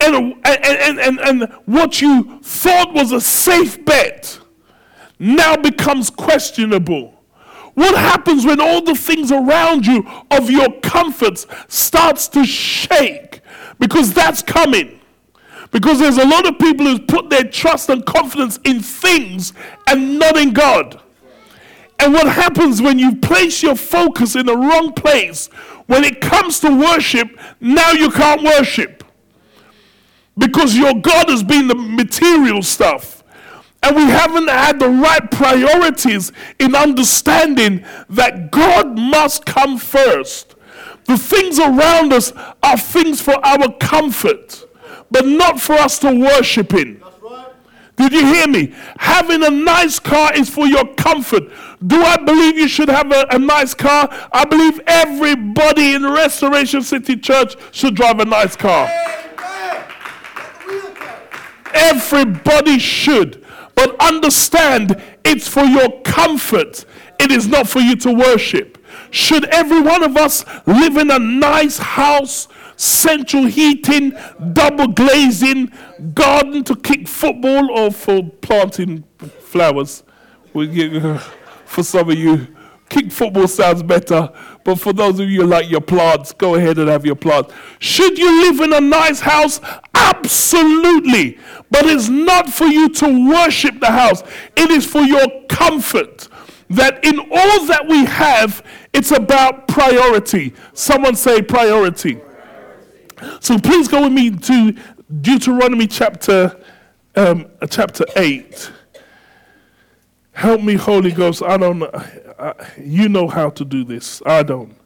and, 0.01 0.35
and, 0.47 0.99
and, 0.99 1.21
and 1.21 1.53
what 1.67 2.01
you 2.01 2.41
thought 2.43 2.95
was 2.95 3.13
a 3.13 3.21
safe 3.21 3.85
bet 3.85 4.41
now 5.19 5.57
becomes 5.59 6.09
questionable. 6.09 7.16
What 7.77 7.95
happens 7.95 8.47
when 8.47 8.59
all 8.59 8.81
the 8.81 8.95
things 8.95 9.31
around 9.31 9.87
you 9.87 10.03
of 10.31 10.51
your 10.51 10.81
comforts 10.81 11.47
starts 11.69 12.27
to 12.29 12.47
shake? 12.47 13.43
Because 13.79 14.15
that's 14.15 14.41
coming. 14.41 14.99
Because 15.73 15.99
there's 15.99 16.17
a 16.17 16.27
lot 16.27 16.49
of 16.49 16.59
people 16.59 16.87
who 16.87 16.99
put 16.99 17.29
their 17.29 17.45
trust 17.45 17.91
and 17.91 18.05
confidence 18.07 18.59
in 18.65 18.81
things 18.81 19.53
and 19.87 20.19
not 20.19 20.39
in 20.39 20.55
God. 20.55 21.03
And 21.99 22.15
what 22.15 22.27
happens 22.29 22.81
when 22.81 22.99
you 22.99 23.17
place 23.17 23.63
your 23.63 23.77
focus 23.77 24.37
in 24.37 24.47
the 24.47 24.57
wrong 24.57 24.95
place, 24.95 25.49
when 25.85 26.03
it 26.03 26.23
comes 26.23 26.61
to 26.61 26.75
worship, 26.75 27.29
now 27.61 27.93
you 27.93 28.11
can't 28.11 28.43
worship 28.43 29.05
because 30.39 30.75
your 30.75 30.95
God 30.95 31.29
has 31.29 31.43
been 31.43 31.69
the 31.69 31.75
material 31.75 32.63
stuff. 32.63 33.16
And 33.83 33.95
we 33.97 34.05
haven't 34.05 34.49
had 34.49 34.81
the 34.81 34.89
right 34.89 35.31
priorities 35.31 36.33
in 36.59 36.75
understanding 36.75 37.85
that 38.11 38.51
God 38.51 38.99
must 38.99 39.47
come 39.47 39.79
first. 39.79 40.55
The 41.05 41.17
things 41.17 41.59
around 41.59 42.13
us 42.13 42.33
are 42.63 42.77
things 42.77 43.21
for 43.21 43.35
our 43.47 43.73
comfort, 43.79 44.67
but 45.11 45.25
not 45.25 45.61
for 45.61 45.75
us 45.75 45.99
to 46.01 46.13
worship 46.13 46.75
in. 46.75 47.01
Did 47.97 48.13
you 48.13 48.27
hear 48.27 48.47
me? 48.47 48.75
Having 48.99 49.43
a 49.45 49.51
nice 49.51 49.99
car 49.99 50.35
is 50.35 50.51
for 50.51 50.67
your 50.67 50.87
comfort. 50.95 51.45
Do 51.87 52.03
I 52.03 52.17
believe 52.17 52.59
you 52.59 52.69
should 52.69 52.91
have 52.91 53.11
a, 53.11 53.27
a, 53.31 53.39
nice 53.39 53.73
car? 53.73 54.09
I 54.33 54.45
believe 54.45 54.81
everybody 54.87 55.95
in 55.95 56.03
Restoration 56.05 56.83
City 56.83 57.17
Church 57.17 57.57
should 57.73 57.95
drive 57.95 58.21
a 58.21 58.27
nice 58.27 58.55
car. 58.55 58.91
Everybody 61.73 62.79
should. 62.79 63.46
But 63.77 63.95
understand 64.01 65.01
it's 65.25 65.47
for 65.47 65.63
your 65.65 66.01
comfort, 66.01 66.85
it 67.21 67.31
is 67.31 67.47
not 67.47 67.69
for 67.69 67.81
you 67.81 67.95
to 67.97 68.13
worship. 68.13 68.79
Should 69.11 69.45
every 69.47 69.81
one 69.81 70.03
of 70.03 70.17
us 70.17 70.45
live 70.67 70.97
in 70.97 71.11
a 71.11 71.19
nice 71.19 71.79
house, 71.79 72.49
central 72.77 73.45
heating, 73.45 74.13
double 74.53 74.89
glazing, 74.89 75.71
garden 76.15 76.65
to 76.65 76.75
kick 76.75 77.07
football 77.07 77.71
or 77.71 77.91
for 77.93 78.29
planting 78.41 79.05
flowers? 79.41 80.03
For 81.67 81.83
some 81.83 82.09
of 82.09 82.17
you, 82.17 82.47
kick 82.89 83.13
football 83.13 83.49
sounds 83.49 83.83
better, 83.83 84.33
but 84.67 84.81
for 84.81 84.93
those 84.93 85.21
of 85.21 85.31
you 85.31 85.43
who 85.43 85.47
like 85.47 85.71
your 85.71 85.81
plants, 85.81 86.33
go 86.33 86.57
ahead 86.57 86.77
and 86.79 86.89
have 86.89 87.07
your 87.07 87.15
plants. 87.15 87.55
Should 87.79 88.19
you 88.19 88.51
live 88.51 88.59
in 88.59 88.73
a 88.73 88.81
nice 88.81 89.21
house? 89.21 89.61
Absolutely. 89.95 91.39
But 91.71 91.87
it's 91.87 92.09
not 92.09 92.51
for 92.51 92.65
you 92.65 92.89
to 92.89 93.31
worship 93.31 93.79
the 93.79 93.93
house, 93.93 94.25
it 94.57 94.73
is 94.73 94.85
for 94.85 95.03
your 95.03 95.25
comfort. 95.49 96.27
That 96.69 97.05
in 97.05 97.21
all 97.21 97.65
that 97.67 97.87
we 97.89 98.07
have, 98.07 98.67
it's 98.93 99.13
about 99.13 99.69
priority. 99.69 100.53
Someone 100.75 101.15
say 101.15 101.43
priority. 101.43 102.21
So 103.39 103.61
please 103.61 103.87
go 103.87 104.03
with 104.03 104.13
me 104.13 104.31
to 104.31 104.75
Deuteronomy 105.21 105.87
chapter 105.87 106.61
um, 107.15 107.47
chapter 107.71 108.05
8. 108.17 108.73
Help 110.37 110.61
me, 110.61 110.75
Holy 110.75 111.13
Ghost. 111.13 111.43
I 111.43 111.57
don't 111.57 111.79
know. 111.79 112.55
you 112.79 113.09
know 113.09 113.27
how 113.27 113.49
to 113.49 113.65
do 113.65 113.85
this. 113.85 114.21
I 114.27 114.43
don't. 114.43 114.77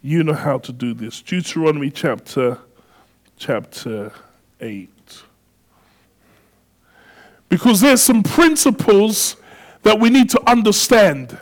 You 0.00 0.24
know 0.24 0.32
how 0.32 0.56
to 0.56 0.72
do 0.72 0.94
this. 0.94 1.20
Deuteronomy 1.20 1.90
chapter 1.90 2.56
chapter 3.36 4.10
8. 4.58 4.88
Because 7.50 7.82
there's 7.82 8.00
some 8.00 8.22
principles 8.22 9.36
that 9.82 10.00
we 10.00 10.08
need 10.08 10.30
to 10.30 10.50
understand. 10.50 11.38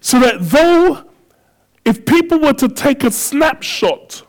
So 0.00 0.20
that 0.20 0.36
though, 0.38 1.04
if 1.86 2.04
people 2.04 2.38
were 2.38 2.52
to 2.52 2.68
take 2.68 3.02
a 3.02 3.10
snapshot 3.10 4.24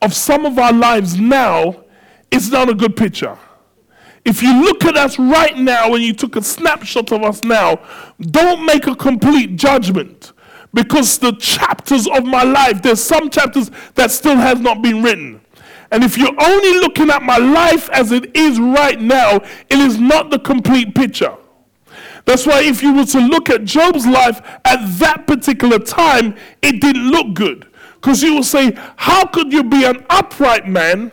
of 0.00 0.14
some 0.14 0.46
of 0.46 0.60
our 0.60 0.72
lives 0.72 1.18
now, 1.18 1.82
it's 2.30 2.50
not 2.50 2.68
a 2.68 2.74
good 2.74 2.96
picture. 2.96 3.36
If 4.24 4.42
you 4.42 4.62
look 4.62 4.84
at 4.84 4.96
us 4.96 5.18
right 5.18 5.56
now 5.56 5.94
and 5.94 6.02
you 6.02 6.12
took 6.12 6.36
a 6.36 6.42
snapshot 6.42 7.10
of 7.12 7.22
us 7.22 7.42
now, 7.42 7.80
don't 8.20 8.66
make 8.66 8.86
a 8.86 8.94
complete 8.94 9.56
judgment 9.56 10.32
because 10.74 11.18
the 11.18 11.32
chapters 11.32 12.06
of 12.06 12.24
my 12.24 12.42
life, 12.42 12.82
there's 12.82 13.02
some 13.02 13.30
chapters 13.30 13.70
that 13.94 14.10
still 14.10 14.36
has 14.36 14.60
not 14.60 14.82
been 14.82 15.02
written. 15.02 15.40
And 15.90 16.04
if 16.04 16.16
you're 16.16 16.28
only 16.40 16.78
looking 16.80 17.10
at 17.10 17.22
my 17.22 17.38
life 17.38 17.88
as 17.90 18.12
it 18.12 18.36
is 18.36 18.60
right 18.60 19.00
now, 19.00 19.36
it 19.36 19.78
is 19.78 19.98
not 19.98 20.30
the 20.30 20.38
complete 20.38 20.94
picture. 20.94 21.36
That's 22.26 22.46
why 22.46 22.62
if 22.62 22.82
you 22.82 22.94
were 22.94 23.06
to 23.06 23.18
look 23.18 23.50
at 23.50 23.64
Job's 23.64 24.06
life 24.06 24.40
at 24.64 24.86
that 24.98 25.26
particular 25.26 25.78
time, 25.78 26.36
it 26.62 26.80
didn't 26.80 27.10
look 27.10 27.34
good. 27.34 27.66
Because 27.94 28.22
you 28.22 28.34
will 28.34 28.44
say, 28.44 28.72
How 28.96 29.26
could 29.26 29.52
you 29.52 29.64
be 29.64 29.84
an 29.84 30.04
upright 30.08 30.68
man? 30.68 31.10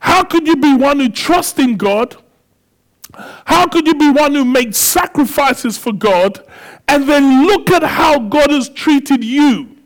How 0.00 0.24
could 0.24 0.46
you 0.46 0.56
be 0.56 0.74
one 0.74 0.98
who 0.98 1.08
trusts 1.08 1.58
in 1.58 1.76
God? 1.76 2.16
How 3.14 3.66
could 3.66 3.86
you 3.86 3.94
be 3.94 4.10
one 4.10 4.34
who 4.34 4.44
makes 4.44 4.78
sacrifices 4.78 5.76
for 5.76 5.92
God 5.92 6.42
and 6.88 7.08
then 7.08 7.46
look 7.46 7.70
at 7.70 7.82
how 7.82 8.18
God 8.18 8.50
has 8.50 8.68
treated 8.68 9.22
you? 9.22 9.76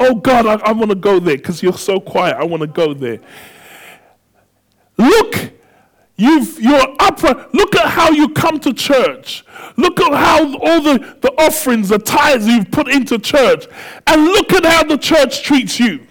Oh 0.00 0.16
God, 0.16 0.46
I, 0.46 0.54
I 0.68 0.72
want 0.72 0.90
to 0.90 0.96
go 0.96 1.20
there 1.20 1.36
because 1.36 1.62
you're 1.62 1.78
so 1.78 2.00
quiet. 2.00 2.36
I 2.36 2.44
want 2.44 2.62
to 2.62 2.66
go 2.66 2.92
there. 2.92 3.20
Look, 4.98 5.52
you've, 6.16 6.60
you're 6.60 6.96
upright. 6.98 7.54
Look 7.54 7.76
at 7.76 7.88
how 7.88 8.10
you 8.10 8.30
come 8.30 8.58
to 8.60 8.72
church. 8.74 9.44
Look 9.76 10.00
at 10.00 10.12
how 10.12 10.58
all 10.58 10.80
the, 10.80 11.16
the 11.20 11.32
offerings, 11.38 11.88
the 11.90 11.98
tithes 11.98 12.46
you've 12.46 12.70
put 12.72 12.88
into 12.88 13.18
church. 13.18 13.66
And 14.06 14.24
look 14.24 14.52
at 14.52 14.64
how 14.64 14.82
the 14.82 14.98
church 14.98 15.44
treats 15.44 15.78
you. 15.78 16.06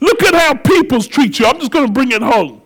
Look 0.00 0.22
at 0.24 0.34
how 0.34 0.54
people 0.54 1.00
treat 1.00 1.38
you. 1.38 1.46
I'm 1.46 1.60
just 1.60 1.70
going 1.70 1.86
to 1.86 1.92
bring 1.92 2.10
it 2.10 2.22
home. 2.22 2.62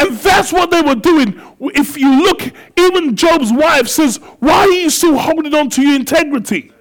And 0.00 0.16
that's 0.16 0.50
what 0.50 0.70
they 0.70 0.80
were 0.80 0.94
doing. 0.94 1.38
If 1.60 1.98
you 1.98 2.22
look, 2.22 2.42
even 2.78 3.16
Job's 3.16 3.52
wife 3.52 3.86
says, 3.86 4.16
Why 4.38 4.60
are 4.60 4.70
you 4.70 4.88
still 4.88 5.18
holding 5.18 5.54
on 5.54 5.68
to 5.70 5.82
your 5.82 5.94
integrity? 5.94 6.72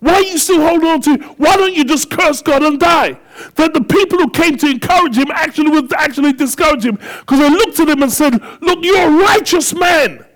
Why 0.00 0.16
are 0.16 0.22
you 0.22 0.36
still 0.36 0.60
holding 0.60 0.86
on 0.86 1.00
to? 1.02 1.16
Why 1.38 1.56
don't 1.56 1.72
you 1.72 1.86
just 1.86 2.10
curse 2.10 2.42
God 2.42 2.62
and 2.62 2.78
die? 2.78 3.18
That 3.54 3.72
the 3.72 3.80
people 3.80 4.18
who 4.18 4.28
came 4.28 4.58
to 4.58 4.66
encourage 4.66 5.16
him 5.16 5.30
actually 5.30 5.70
would 5.70 5.90
actually 5.94 6.34
discourage 6.34 6.84
him 6.84 6.96
because 6.96 7.38
they 7.38 7.48
looked 7.48 7.80
at 7.80 7.88
him 7.88 8.02
and 8.02 8.12
said, 8.12 8.34
Look, 8.60 8.84
you're 8.84 9.08
a 9.08 9.24
righteous 9.24 9.72
man. 9.72 10.26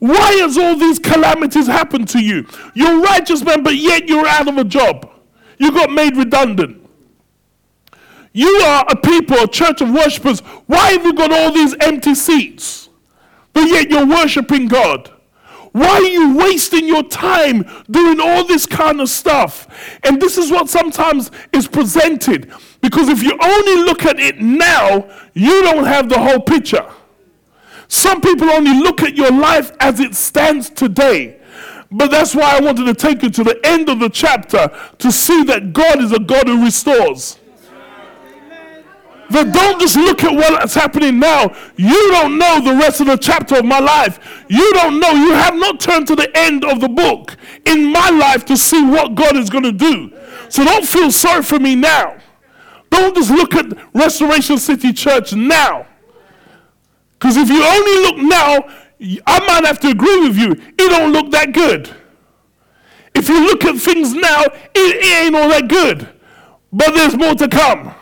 Why 0.00 0.32
has 0.32 0.58
all 0.58 0.76
these 0.76 0.98
calamities 0.98 1.68
happened 1.68 2.08
to 2.08 2.20
you? 2.20 2.48
You're 2.74 2.98
a 2.98 3.00
righteous 3.00 3.44
man, 3.44 3.62
but 3.62 3.76
yet 3.76 4.08
you're 4.08 4.26
out 4.26 4.48
of 4.48 4.58
a 4.58 4.64
job. 4.64 5.08
You 5.58 5.70
got 5.70 5.92
made 5.92 6.16
redundant. 6.16 6.83
You 8.36 8.48
are 8.48 8.84
a 8.88 8.96
people, 8.96 9.38
a 9.38 9.46
church 9.46 9.80
of 9.80 9.92
worshippers. 9.92 10.40
Why 10.66 10.90
have 10.90 11.04
you 11.04 11.14
got 11.14 11.32
all 11.32 11.52
these 11.52 11.74
empty 11.80 12.16
seats? 12.16 12.88
But 13.52 13.68
yet 13.68 13.88
you're 13.88 14.06
worshiping 14.06 14.66
God. 14.66 15.08
Why 15.70 15.88
are 15.88 16.02
you 16.02 16.36
wasting 16.36 16.86
your 16.86 17.04
time 17.04 17.64
doing 17.88 18.18
all 18.20 18.44
this 18.44 18.66
kind 18.66 19.00
of 19.00 19.08
stuff? 19.08 19.68
And 20.02 20.20
this 20.20 20.36
is 20.36 20.50
what 20.50 20.68
sometimes 20.68 21.30
is 21.52 21.68
presented. 21.68 22.52
Because 22.80 23.08
if 23.08 23.22
you 23.22 23.38
only 23.40 23.84
look 23.84 24.04
at 24.04 24.18
it 24.18 24.40
now, 24.40 25.08
you 25.34 25.62
don't 25.62 25.84
have 25.84 26.08
the 26.08 26.18
whole 26.18 26.40
picture. 26.40 26.88
Some 27.86 28.20
people 28.20 28.50
only 28.50 28.76
look 28.76 29.02
at 29.02 29.14
your 29.14 29.30
life 29.30 29.70
as 29.78 30.00
it 30.00 30.16
stands 30.16 30.70
today. 30.70 31.40
But 31.88 32.10
that's 32.10 32.34
why 32.34 32.56
I 32.56 32.60
wanted 32.60 32.86
to 32.86 32.94
take 32.94 33.22
you 33.22 33.30
to 33.30 33.44
the 33.44 33.60
end 33.62 33.88
of 33.88 34.00
the 34.00 34.08
chapter 34.08 34.76
to 34.98 35.12
see 35.12 35.44
that 35.44 35.72
God 35.72 36.02
is 36.02 36.10
a 36.10 36.18
God 36.18 36.48
who 36.48 36.64
restores. 36.64 37.38
But 39.34 39.52
don't 39.52 39.80
just 39.80 39.96
look 39.96 40.22
at 40.22 40.32
what's 40.32 40.74
happening 40.74 41.18
now. 41.18 41.52
You 41.74 42.12
don't 42.12 42.38
know 42.38 42.60
the 42.60 42.76
rest 42.76 43.00
of 43.00 43.08
the 43.08 43.16
chapter 43.16 43.56
of 43.56 43.64
my 43.64 43.80
life. 43.80 44.44
You 44.48 44.72
don't 44.74 45.00
know. 45.00 45.10
You 45.10 45.32
have 45.32 45.56
not 45.56 45.80
turned 45.80 46.06
to 46.06 46.14
the 46.14 46.30
end 46.38 46.64
of 46.64 46.80
the 46.80 46.88
book 46.88 47.36
in 47.66 47.90
my 47.90 48.10
life 48.10 48.44
to 48.44 48.56
see 48.56 48.80
what 48.86 49.16
God 49.16 49.36
is 49.36 49.50
going 49.50 49.64
to 49.64 49.72
do. 49.72 50.12
So 50.48 50.62
don't 50.62 50.86
feel 50.86 51.10
sorry 51.10 51.42
for 51.42 51.58
me 51.58 51.74
now. 51.74 52.16
Don't 52.90 53.12
just 53.16 53.32
look 53.32 53.56
at 53.56 53.76
Restoration 53.92 54.56
City 54.56 54.92
Church 54.92 55.32
now. 55.32 55.88
Because 57.14 57.36
if 57.36 57.48
you 57.48 57.60
only 57.60 58.02
look 58.02 58.18
now, 58.18 58.68
I 59.26 59.44
might 59.48 59.66
have 59.66 59.80
to 59.80 59.88
agree 59.88 60.28
with 60.28 60.36
you. 60.36 60.52
It 60.52 60.90
don't 60.90 61.12
look 61.12 61.32
that 61.32 61.52
good. 61.52 61.90
If 63.16 63.28
you 63.28 63.44
look 63.44 63.64
at 63.64 63.80
things 63.80 64.14
now, 64.14 64.42
it, 64.42 64.54
it 64.74 65.24
ain't 65.26 65.34
all 65.34 65.48
that 65.48 65.66
good. 65.66 66.08
But 66.72 66.94
there's 66.94 67.16
more 67.16 67.34
to 67.34 67.48
come. 67.48 67.96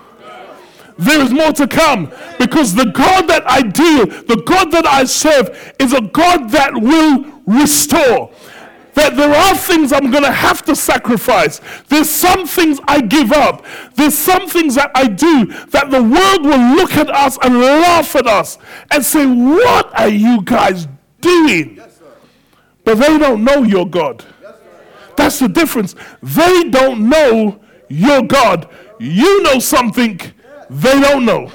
There 1.02 1.20
is 1.20 1.32
more 1.32 1.52
to 1.52 1.66
come 1.66 2.12
because 2.38 2.74
the 2.74 2.86
God 2.86 3.26
that 3.26 3.42
I 3.50 3.62
deal, 3.62 4.06
the 4.06 4.40
God 4.46 4.70
that 4.70 4.86
I 4.86 5.04
serve, 5.04 5.74
is 5.80 5.92
a 5.92 6.00
God 6.00 6.50
that 6.50 6.74
will 6.74 7.24
restore. 7.44 8.30
That 8.94 9.16
there 9.16 9.34
are 9.34 9.56
things 9.56 9.92
I'm 9.92 10.12
going 10.12 10.22
to 10.22 10.30
have 10.30 10.62
to 10.66 10.76
sacrifice. 10.76 11.60
There's 11.88 12.08
some 12.08 12.46
things 12.46 12.78
I 12.86 13.00
give 13.00 13.32
up. 13.32 13.64
There's 13.96 14.16
some 14.16 14.48
things 14.48 14.76
that 14.76 14.92
I 14.94 15.08
do 15.08 15.46
that 15.70 15.90
the 15.90 16.02
world 16.02 16.44
will 16.44 16.76
look 16.76 16.92
at 16.92 17.10
us 17.10 17.36
and 17.42 17.58
laugh 17.58 18.14
at 18.14 18.28
us 18.28 18.58
and 18.90 19.04
say, 19.04 19.26
What 19.26 19.98
are 19.98 20.08
you 20.08 20.42
guys 20.42 20.86
doing? 21.20 21.80
But 22.84 22.98
they 22.98 23.18
don't 23.18 23.42
know 23.42 23.64
your 23.64 23.88
God. 23.88 24.24
That's 25.16 25.40
the 25.40 25.48
difference. 25.48 25.96
They 26.22 26.64
don't 26.64 27.08
know 27.08 27.60
your 27.88 28.22
God. 28.22 28.68
You 29.00 29.42
know 29.42 29.58
something 29.58 30.20
they 30.72 31.00
don't 31.00 31.24
know. 31.24 31.50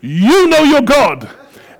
You 0.00 0.48
know 0.48 0.62
your 0.62 0.82
God. 0.82 1.28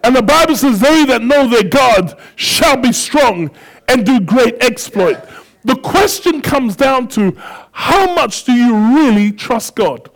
And 0.04 0.14
the 0.14 0.22
Bible 0.22 0.56
says, 0.56 0.80
They 0.80 1.04
that 1.06 1.22
know 1.22 1.48
their 1.48 1.64
God 1.64 2.18
shall 2.36 2.76
be 2.76 2.92
strong 2.92 3.50
and 3.88 4.04
do 4.04 4.20
great 4.20 4.62
exploit. 4.62 5.18
The 5.64 5.76
question 5.76 6.42
comes 6.42 6.76
down 6.76 7.08
to 7.08 7.36
how 7.72 8.14
much 8.14 8.44
do 8.44 8.52
you 8.52 8.74
really 8.96 9.32
trust 9.32 9.74
God? 9.74 10.10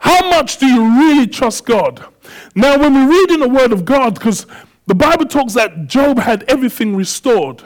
How 0.00 0.28
much 0.28 0.58
do 0.58 0.66
you 0.66 0.98
really 0.98 1.28
trust 1.28 1.64
God? 1.64 2.04
Now, 2.54 2.78
when 2.78 2.94
we 2.94 3.14
read 3.14 3.30
in 3.30 3.40
the 3.40 3.48
Word 3.48 3.72
of 3.72 3.84
God, 3.84 4.14
because 4.14 4.46
the 4.86 4.94
Bible 4.94 5.26
talks 5.26 5.54
that 5.54 5.86
Job 5.86 6.18
had 6.18 6.42
everything 6.48 6.96
restored, 6.96 7.62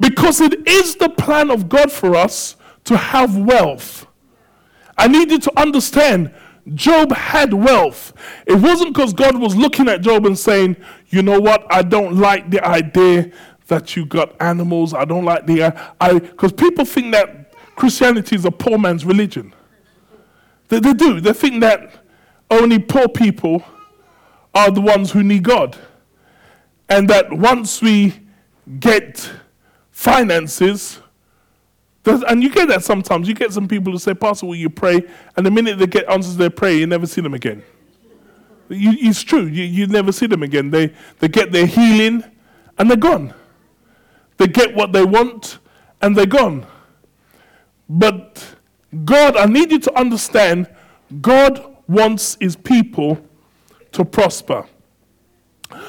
because 0.00 0.40
it 0.40 0.66
is 0.66 0.96
the 0.96 1.08
plan 1.08 1.50
of 1.50 1.68
God 1.68 1.92
for 1.92 2.16
us 2.16 2.56
to 2.84 2.96
have 2.96 3.38
wealth. 3.38 4.06
I 5.02 5.08
need 5.08 5.32
you 5.32 5.40
to 5.40 5.60
understand 5.60 6.32
Job 6.74 7.10
had 7.10 7.52
wealth. 7.52 8.12
It 8.46 8.54
wasn't 8.54 8.94
because 8.94 9.12
God 9.12 9.36
was 9.36 9.56
looking 9.56 9.88
at 9.88 10.00
Job 10.00 10.26
and 10.26 10.38
saying, 10.38 10.76
you 11.08 11.24
know 11.24 11.40
what, 11.40 11.66
I 11.68 11.82
don't 11.82 12.18
like 12.18 12.52
the 12.52 12.64
idea 12.64 13.32
that 13.66 13.96
you 13.96 14.06
got 14.06 14.40
animals. 14.40 14.94
I 14.94 15.04
don't 15.04 15.24
like 15.24 15.44
the, 15.44 15.74
I, 16.00 16.20
because 16.20 16.52
people 16.52 16.84
think 16.84 17.10
that 17.14 17.52
Christianity 17.74 18.36
is 18.36 18.44
a 18.44 18.52
poor 18.52 18.78
man's 18.78 19.04
religion. 19.04 19.52
They, 20.68 20.78
they 20.78 20.92
do. 20.92 21.20
They 21.20 21.32
think 21.32 21.62
that 21.62 21.90
only 22.48 22.78
poor 22.78 23.08
people 23.08 23.64
are 24.54 24.70
the 24.70 24.80
ones 24.80 25.10
who 25.10 25.24
need 25.24 25.42
God. 25.42 25.76
And 26.88 27.10
that 27.10 27.32
once 27.32 27.82
we 27.82 28.20
get 28.78 29.32
finances, 29.90 31.00
and 32.04 32.42
you 32.42 32.50
get 32.50 32.68
that 32.68 32.82
sometimes. 32.82 33.28
You 33.28 33.34
get 33.34 33.52
some 33.52 33.68
people 33.68 33.92
who 33.92 33.98
say, 33.98 34.14
Pastor, 34.14 34.46
will 34.46 34.56
you 34.56 34.70
pray? 34.70 35.02
And 35.36 35.46
the 35.46 35.50
minute 35.50 35.78
they 35.78 35.86
get 35.86 36.08
answers 36.08 36.32
to 36.32 36.38
their 36.38 36.50
prayer, 36.50 36.74
you 36.74 36.86
never 36.86 37.06
see 37.06 37.20
them 37.20 37.34
again. 37.34 37.62
You, 38.68 38.92
it's 38.96 39.22
true. 39.22 39.46
You, 39.46 39.64
you 39.64 39.86
never 39.86 40.12
see 40.12 40.26
them 40.26 40.42
again. 40.42 40.70
They, 40.70 40.92
they 41.18 41.28
get 41.28 41.52
their 41.52 41.66
healing 41.66 42.24
and 42.78 42.90
they're 42.90 42.96
gone. 42.96 43.34
They 44.38 44.48
get 44.48 44.74
what 44.74 44.92
they 44.92 45.04
want 45.04 45.58
and 46.00 46.16
they're 46.16 46.26
gone. 46.26 46.66
But 47.88 48.56
God, 49.04 49.36
I 49.36 49.46
need 49.46 49.70
you 49.70 49.78
to 49.80 49.98
understand, 49.98 50.68
God 51.20 51.76
wants 51.86 52.36
his 52.40 52.56
people 52.56 53.18
to 53.92 54.04
prosper. 54.04 54.66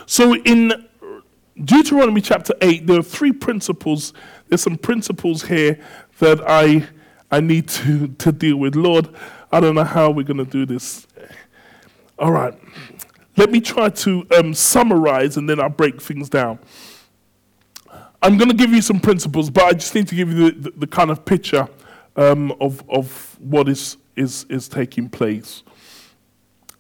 So 0.06 0.36
in 0.36 0.88
Deuteronomy 1.64 2.22
chapter 2.22 2.54
8, 2.62 2.88
there 2.88 3.00
are 3.00 3.04
three 3.04 3.32
principles. 3.32 4.14
There's 4.48 4.62
some 4.62 4.78
principles 4.78 5.44
here 5.44 5.80
that 6.20 6.42
I, 6.48 6.88
I 7.32 7.40
need 7.40 7.68
to, 7.70 8.08
to 8.08 8.32
deal 8.32 8.58
with. 8.58 8.76
Lord, 8.76 9.10
I 9.52 9.60
don't 9.60 9.76
know 9.76 9.84
how 9.84 10.10
we're 10.10 10.24
going 10.24 10.38
to 10.38 10.46
do 10.46 10.66
this. 10.66 11.08
All 12.18 12.32
right. 12.32 12.54
Let 13.36 13.52
me 13.52 13.62
try 13.62 13.90
to 13.90 14.26
um, 14.38 14.54
summarize 14.54 15.38
and 15.38 15.50
then 15.50 15.60
I'll 15.60 15.70
break 15.70 16.02
things 16.02 16.30
down. 16.30 16.60
I'm 18.22 18.38
going 18.38 18.50
to 18.50 18.56
give 18.56 18.72
you 18.72 18.82
some 18.82 19.00
principles, 19.00 19.50
but 19.50 19.64
I 19.64 19.74
just 19.74 19.94
need 19.96 20.08
to 20.08 20.16
give 20.16 20.32
you 20.32 20.52
the, 20.52 20.70
the, 20.70 20.80
the 20.80 20.88
kind 20.88 21.12
of 21.12 21.26
picture 21.26 21.68
um, 22.16 22.52
of, 22.62 22.88
of 22.90 23.38
what 23.40 23.68
is, 23.68 23.98
is, 24.16 24.46
is 24.50 24.68
taking 24.70 25.10
place. 25.10 25.64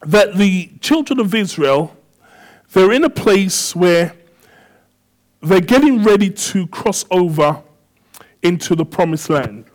That 0.06 0.36
the 0.36 0.72
children 0.80 1.20
of 1.20 1.34
Israel, 1.34 1.98
they're 2.72 2.92
in 2.92 3.04
a 3.04 3.10
place 3.10 3.76
where 3.76 4.14
they're 5.42 5.60
getting 5.60 6.04
ready 6.04 6.30
to 6.30 6.68
cross 6.68 7.04
over 7.12 7.62
into 8.44 8.76
the 8.76 8.86
promised 8.86 9.30
land. 9.30 9.66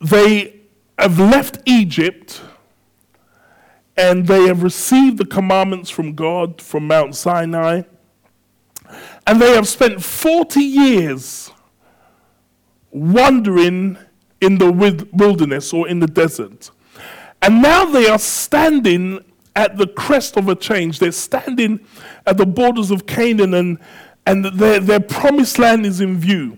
They 0.00 0.60
have 0.98 1.18
left 1.18 1.58
Egypt 1.66 2.42
and 3.96 4.26
they 4.26 4.46
have 4.46 4.62
received 4.62 5.18
the 5.18 5.26
commandments 5.26 5.90
from 5.90 6.14
God 6.14 6.62
from 6.62 6.86
Mount 6.86 7.14
Sinai. 7.14 7.82
And 9.26 9.40
they 9.40 9.54
have 9.54 9.68
spent 9.68 10.02
40 10.02 10.60
years 10.60 11.52
wandering 12.90 13.98
in 14.40 14.58
the 14.58 14.72
wilderness 15.12 15.72
or 15.72 15.86
in 15.86 16.00
the 16.00 16.06
desert. 16.06 16.70
And 17.42 17.62
now 17.62 17.84
they 17.84 18.08
are 18.08 18.18
standing 18.18 19.24
at 19.54 19.76
the 19.76 19.86
crest 19.86 20.36
of 20.36 20.48
a 20.48 20.54
change. 20.54 20.98
They're 20.98 21.12
standing 21.12 21.80
at 22.26 22.36
the 22.36 22.46
borders 22.46 22.90
of 22.90 23.06
Canaan, 23.06 23.54
and, 23.54 23.78
and 24.30 24.44
their, 24.44 24.78
their 24.78 25.00
promised 25.00 25.58
land 25.58 25.84
is 25.84 26.00
in 26.00 26.16
view. 26.16 26.56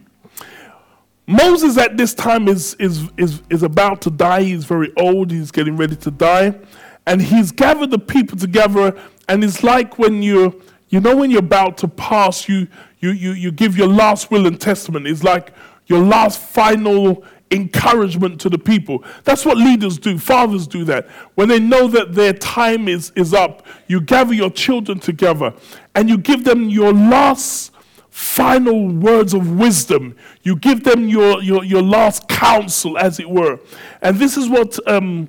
Moses 1.27 1.79
at 1.79 1.97
this 1.97 2.13
time 2.13 2.47
is, 2.47 2.75
is, 2.75 3.09
is, 3.17 3.43
is 3.49 3.63
about 3.63 4.03
to 4.03 4.11
die. 4.11 4.43
He's 4.43 4.67
very 4.67 4.93
old, 4.99 5.31
he's 5.31 5.51
getting 5.51 5.77
ready 5.79 5.97
to 5.97 6.11
die. 6.11 6.55
And 7.07 7.23
he's 7.23 7.51
gathered 7.51 7.91
the 7.91 7.99
people 7.99 8.39
together, 8.39 8.97
and 9.29 9.43
it's 9.43 9.65
like 9.65 9.99
when 9.99 10.23
you're, 10.23 10.55
you 10.91 11.01
know, 11.01 11.17
when 11.17 11.31
you're 11.31 11.41
about 11.41 11.79
to 11.79 11.89
pass, 11.89 12.49
you, 12.49 12.69
you, 13.01 13.11
you, 13.11 13.33
you 13.33 13.51
give 13.51 13.77
your 13.77 13.89
last 13.89 14.31
will 14.31 14.47
and 14.47 14.61
testament. 14.61 15.07
It's 15.07 15.25
like 15.25 15.53
your 15.87 16.01
last 16.01 16.39
final 16.41 17.25
encouragement 17.53 18.41
to 18.41 18.49
the 18.49 18.59
people. 18.59 19.05
That's 19.25 19.45
what 19.45 19.57
leaders 19.57 19.99
do, 19.99 20.19
fathers 20.19 20.67
do 20.67 20.85
that. 20.85 21.09
When 21.35 21.49
they 21.49 21.61
know 21.61 21.87
that 21.88 22.15
their 22.15 22.33
time 22.33 22.88
is, 22.88 23.12
is 23.15 23.35
up, 23.35 23.67
you 23.87 24.01
gather 24.01 24.35
your 24.35 24.51
children 24.51 24.99
together 24.99 25.55
and 25.95 26.09
you 26.09 26.19
give 26.19 26.45
them 26.45 26.69
your 26.69 26.93
last 26.93 27.73
final 28.11 28.88
words 28.88 29.35
of 29.35 29.59
wisdom. 29.59 30.17
You 30.43 30.57
give 30.57 30.85
them 30.85 31.09
your, 31.09 31.43
your, 31.43 31.65
your 31.65 31.83
last 31.83 32.29
counsel, 32.29 32.99
as 32.99 33.21
it 33.21 33.29
were. 33.29 33.61
And 34.01 34.19
this 34.19 34.37
is 34.37 34.49
what. 34.49 34.79
Um, 34.88 35.29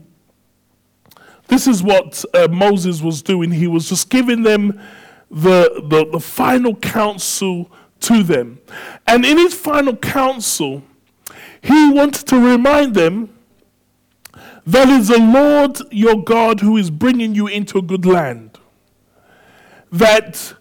this 1.48 1.68
is 1.68 1.84
what 1.84 2.24
uh, 2.34 2.48
Moses 2.50 3.02
was 3.02 3.22
doing. 3.22 3.52
He 3.52 3.68
was 3.68 3.90
just 3.90 4.10
giving 4.10 4.44
them 4.44 4.80
the, 5.30 5.84
the, 5.88 6.06
the 6.10 6.20
final 6.20 6.76
counsel 6.76 7.70
to 8.00 8.24
them. 8.24 8.60
And 9.06 9.26
in 9.26 9.38
his 9.38 9.54
final 9.54 9.96
counsel, 9.96 10.84
he 11.64 11.92
wanted 11.92 12.28
to 12.28 12.38
remind 12.38 12.94
them 12.94 13.30
that 14.66 14.90
it's 14.90 15.08
the 15.08 15.18
Lord 15.18 15.80
your 15.92 16.22
God 16.22 16.60
who 16.60 16.78
is 16.78 16.90
bringing 16.90 17.34
you 17.34 17.48
into 17.48 17.78
a 17.78 17.82
good 17.82 18.06
land. 18.06 18.60
That 19.92 20.54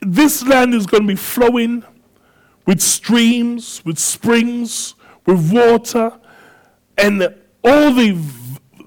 this 0.00 0.46
land 0.46 0.74
is 0.74 0.86
going 0.86 1.04
to 1.04 1.08
be 1.08 1.16
flowing 1.16 1.84
with 2.66 2.82
streams, 2.82 3.82
with 3.84 3.98
springs, 3.98 4.94
with 5.24 5.52
water, 5.52 6.12
and 6.98 7.22
all 7.64 7.92
the, 7.92 8.18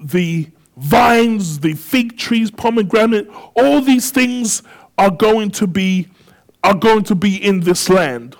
the 0.02 0.48
vines, 0.76 1.60
the 1.60 1.74
fig 1.74 2.16
trees, 2.16 2.50
pomegranate, 2.50 3.28
all 3.56 3.80
these 3.80 4.10
things 4.10 4.62
are 4.96 5.10
going 5.10 5.50
to 5.50 5.66
be 5.66 6.08
are 6.62 6.74
going 6.74 7.02
to 7.02 7.14
be 7.14 7.42
in 7.42 7.60
this 7.60 7.88
land. 7.88 8.36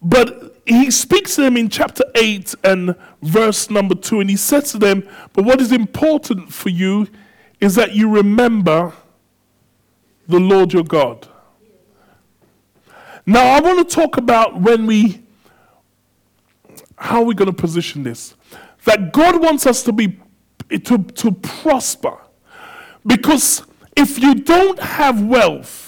But 0.00 0.45
he 0.66 0.90
speaks 0.90 1.36
to 1.36 1.42
them 1.42 1.56
in 1.56 1.68
chapter 1.68 2.04
8 2.14 2.54
and 2.64 2.96
verse 3.22 3.70
number 3.70 3.94
2, 3.94 4.20
and 4.20 4.28
he 4.28 4.36
says 4.36 4.72
to 4.72 4.78
them, 4.78 5.08
But 5.32 5.44
what 5.44 5.60
is 5.60 5.70
important 5.70 6.52
for 6.52 6.70
you 6.70 7.06
is 7.60 7.76
that 7.76 7.94
you 7.94 8.10
remember 8.10 8.92
the 10.26 10.40
Lord 10.40 10.72
your 10.72 10.82
God. 10.82 11.28
Now, 13.24 13.44
I 13.44 13.60
want 13.60 13.88
to 13.88 13.94
talk 13.94 14.16
about 14.16 14.60
when 14.60 14.86
we, 14.86 15.22
how 16.96 17.20
are 17.20 17.24
we 17.24 17.34
going 17.34 17.50
to 17.50 17.56
position 17.56 18.02
this? 18.02 18.34
That 18.84 19.12
God 19.12 19.40
wants 19.40 19.66
us 19.66 19.82
to 19.84 19.92
be, 19.92 20.18
to, 20.68 20.98
to 20.98 21.32
prosper. 21.32 22.18
Because 23.04 23.62
if 23.96 24.18
you 24.18 24.34
don't 24.34 24.80
have 24.80 25.22
wealth, 25.22 25.85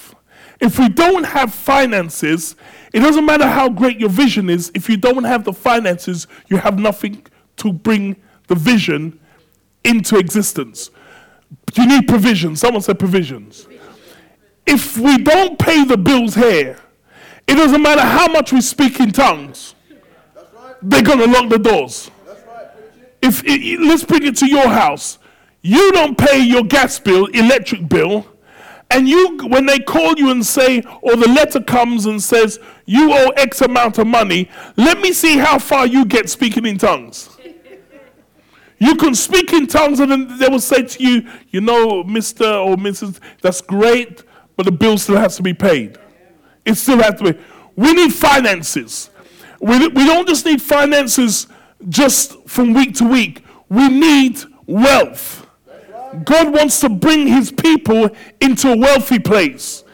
if 0.60 0.78
we 0.78 0.88
don't 0.88 1.24
have 1.24 1.54
finances, 1.54 2.56
it 2.92 3.00
doesn't 3.00 3.24
matter 3.24 3.46
how 3.46 3.68
great 3.68 4.00
your 4.00 4.08
vision 4.08 4.50
is, 4.50 4.70
if 4.74 4.88
you 4.88 4.96
don't 4.96 5.24
have 5.24 5.44
the 5.44 5.52
finances, 5.52 6.26
you 6.48 6.56
have 6.56 6.78
nothing 6.78 7.24
to 7.58 7.72
bring 7.72 8.16
the 8.48 8.54
vision 8.54 9.20
into 9.84 10.18
existence. 10.18 10.90
You 11.74 11.86
need 11.86 12.08
provisions. 12.08 12.60
Someone 12.60 12.82
said 12.82 12.98
provisions. 12.98 13.68
If 14.66 14.98
we 14.98 15.18
don't 15.18 15.58
pay 15.58 15.84
the 15.84 15.96
bills 15.96 16.34
here, 16.34 16.78
it 17.46 17.54
doesn't 17.54 17.80
matter 17.80 18.02
how 18.02 18.28
much 18.28 18.52
we 18.52 18.60
speak 18.60 19.00
in 19.00 19.12
tongues, 19.12 19.74
they're 20.82 21.02
going 21.02 21.18
to 21.18 21.26
lock 21.26 21.48
the 21.48 21.58
doors. 21.58 22.10
If 23.22 23.42
it, 23.44 23.80
let's 23.80 24.04
bring 24.04 24.24
it 24.24 24.36
to 24.38 24.46
your 24.46 24.68
house, 24.68 25.18
you 25.62 25.90
don't 25.92 26.16
pay 26.16 26.38
your 26.40 26.62
gas 26.62 26.98
bill, 26.98 27.26
electric 27.26 27.88
bill, 27.88 28.26
and 28.90 29.08
you, 29.08 29.36
when 29.48 29.66
they 29.66 29.78
call 29.78 30.14
you 30.16 30.30
and 30.30 30.44
say, 30.44 30.82
or 31.02 31.14
the 31.14 31.28
letter 31.28 31.60
comes 31.60 32.06
and 32.06 32.22
says, 32.22 32.58
you 32.86 33.12
owe 33.12 33.28
X 33.36 33.60
amount 33.60 33.98
of 33.98 34.06
money, 34.06 34.50
let 34.76 34.98
me 35.00 35.12
see 35.12 35.36
how 35.36 35.58
far 35.58 35.86
you 35.86 36.06
get 36.06 36.30
speaking 36.30 36.64
in 36.64 36.78
tongues. 36.78 37.28
you 38.78 38.96
can 38.96 39.14
speak 39.14 39.52
in 39.52 39.66
tongues, 39.66 40.00
and 40.00 40.10
then 40.10 40.38
they 40.38 40.48
will 40.48 40.60
say 40.60 40.82
to 40.82 41.02
you, 41.02 41.28
you 41.50 41.60
know, 41.60 42.02
Mr. 42.04 42.64
or 42.66 42.76
Mrs., 42.76 43.20
that's 43.42 43.60
great, 43.60 44.24
but 44.56 44.64
the 44.64 44.72
bill 44.72 44.96
still 44.96 45.16
has 45.16 45.36
to 45.36 45.42
be 45.42 45.52
paid. 45.52 45.98
It 46.64 46.74
still 46.74 47.02
has 47.02 47.16
to 47.16 47.32
be. 47.32 47.38
We 47.76 47.92
need 47.92 48.12
finances. 48.14 49.10
We, 49.60 49.88
we 49.88 50.04
don't 50.04 50.26
just 50.26 50.46
need 50.46 50.62
finances 50.62 51.46
just 51.88 52.48
from 52.48 52.74
week 52.74 52.94
to 52.96 53.04
week, 53.04 53.44
we 53.68 53.88
need 53.88 54.38
wealth. 54.66 55.47
God 56.24 56.52
wants 56.52 56.80
to 56.80 56.88
bring 56.88 57.26
his 57.26 57.52
people 57.52 58.10
into 58.40 58.72
a 58.72 58.76
wealthy 58.76 59.18
place. 59.18 59.84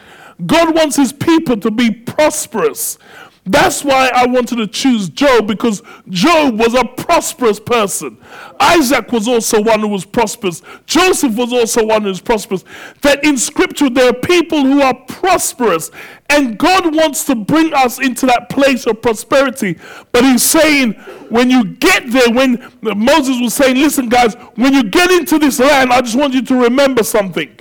God 0.47 0.75
wants 0.75 0.97
his 0.97 1.13
people 1.13 1.57
to 1.59 1.71
be 1.71 1.91
prosperous. 1.91 2.99
That's 3.47 3.85
why 3.85 4.11
I 4.15 4.27
wanted 4.27 4.57
to 4.57 4.67
choose 4.67 5.11
Job 5.11 5.47
because 5.47 5.83
Job 6.09 6.59
was 6.59 6.73
a 6.73 6.85
prosperous 6.85 7.61
person. 7.61 8.17
Isaac 8.59 9.13
was 9.13 9.29
also 9.29 9.63
one 9.63 9.81
who 9.81 9.89
was 9.89 10.07
prosperous. 10.07 10.63
Joseph 10.87 11.37
was 11.37 11.53
also 11.53 11.85
one 11.85 12.03
who 12.03 12.09
was 12.09 12.23
prosperous. 12.23 12.65
That 13.03 13.23
in 13.23 13.37
scripture 13.37 13.91
there 13.91 14.09
are 14.09 14.15
people 14.15 14.63
who 14.63 14.81
are 14.81 14.95
prosperous. 14.95 15.91
And 16.31 16.59
God 16.59 16.97
wants 16.97 17.25
to 17.25 17.35
bring 17.35 17.75
us 17.75 18.01
into 18.01 18.25
that 18.27 18.49
place 18.49 18.87
of 18.87 19.03
prosperity. 19.03 19.79
But 20.11 20.25
He's 20.25 20.43
saying, 20.43 20.93
when 21.29 21.51
you 21.51 21.65
get 21.65 22.11
there, 22.11 22.31
when 22.31 22.73
Moses 22.81 23.41
was 23.43 23.53
saying, 23.53 23.77
listen, 23.77 24.09
guys, 24.09 24.35
when 24.55 24.73
you 24.73 24.85
get 24.85 25.11
into 25.11 25.39
this 25.39 25.61
land, 25.61 25.93
I 25.93 26.01
just 26.01 26.17
want 26.17 26.33
you 26.33 26.43
to 26.43 26.63
remember 26.63 27.03
something. 27.03 27.55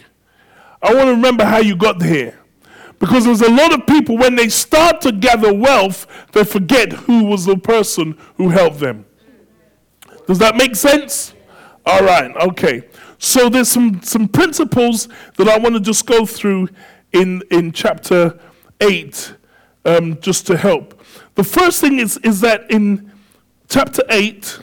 I 0.81 0.93
want 0.93 1.07
to 1.07 1.11
remember 1.11 1.43
how 1.43 1.59
you 1.59 1.75
got 1.75 2.01
here. 2.01 2.39
Because 3.03 3.25
there's 3.25 3.41
a 3.41 3.51
lot 3.51 3.73
of 3.73 3.85
people, 3.85 4.17
when 4.17 4.35
they 4.35 4.47
start 4.47 5.01
to 5.01 5.11
gather 5.11 5.53
wealth, 5.53 6.07
they 6.31 6.45
forget 6.45 6.93
who 6.93 7.25
was 7.25 7.43
the 7.43 7.57
person 7.57 8.17
who 8.37 8.47
helped 8.47 8.79
them. 8.79 9.05
Does 10.25 10.39
that 10.39 10.55
make 10.55 10.73
sense? 10.73 11.33
All 11.85 12.01
right, 12.01 12.33
okay. 12.47 12.87
So 13.17 13.49
there's 13.49 13.67
some, 13.67 14.01
some 14.03 14.29
principles 14.29 15.09
that 15.35 15.49
I 15.49 15.57
want 15.57 15.75
to 15.75 15.81
just 15.81 16.05
go 16.05 16.25
through 16.25 16.69
in, 17.11 17.43
in 17.51 17.73
chapter 17.73 18.39
8 18.79 19.35
um, 19.83 20.17
just 20.21 20.47
to 20.47 20.55
help. 20.55 21.03
The 21.35 21.43
first 21.43 21.81
thing 21.81 21.99
is, 21.99 22.15
is 22.23 22.39
that 22.39 22.71
in 22.71 23.11
chapter 23.67 24.03
8, 24.09 24.59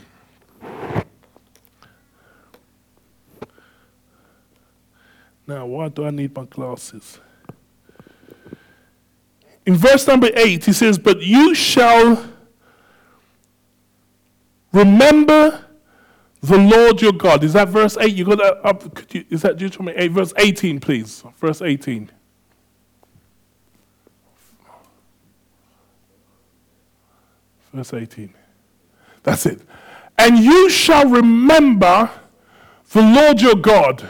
now 5.47 5.67
why 5.67 5.91
do 5.91 6.07
I 6.07 6.11
need 6.11 6.35
my 6.35 6.47
glasses? 6.47 7.21
In 9.71 9.77
verse 9.77 10.05
number 10.09 10.31
8, 10.35 10.65
he 10.65 10.73
says, 10.73 10.99
But 10.99 11.23
you 11.23 11.55
shall 11.55 12.29
remember 14.73 15.65
the 16.41 16.59
Lord 16.59 17.01
your 17.01 17.13
God. 17.13 17.45
Is 17.45 17.53
that 17.53 17.69
verse 17.69 17.97
8? 17.97 18.13
You 18.13 18.25
got 18.25 18.39
that 18.39 18.67
up? 18.67 19.15
You, 19.15 19.25
is 19.31 19.43
that 19.43 19.59
Deuteronomy 19.59 19.97
8? 19.97 20.11
Verse 20.11 20.33
18, 20.37 20.81
please. 20.81 21.23
Verse 21.37 21.63
18. 21.63 22.11
Verse 27.73 27.95
18. 27.95 28.35
That's 29.23 29.47
it. 29.47 29.61
And 30.19 30.39
you 30.41 30.69
shall 30.69 31.09
remember 31.09 32.11
the 32.91 33.03
Lord 33.03 33.41
your 33.41 33.55
God, 33.55 34.05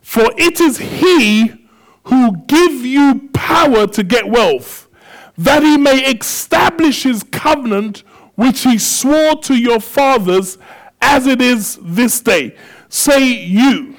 for 0.00 0.28
it 0.36 0.60
is 0.60 0.78
He 0.78 1.61
who 2.04 2.36
give 2.46 2.84
you 2.84 3.28
power 3.32 3.86
to 3.86 4.02
get 4.02 4.28
wealth, 4.28 4.88
that 5.38 5.62
he 5.62 5.76
may 5.76 6.00
establish 6.04 7.04
his 7.04 7.22
covenant 7.22 8.02
which 8.34 8.62
he 8.62 8.78
swore 8.78 9.36
to 9.36 9.54
your 9.54 9.80
fathers 9.80 10.58
as 11.00 11.26
it 11.26 11.40
is 11.40 11.78
this 11.82 12.20
day. 12.20 12.56
Say 12.88 13.24
you. 13.24 13.96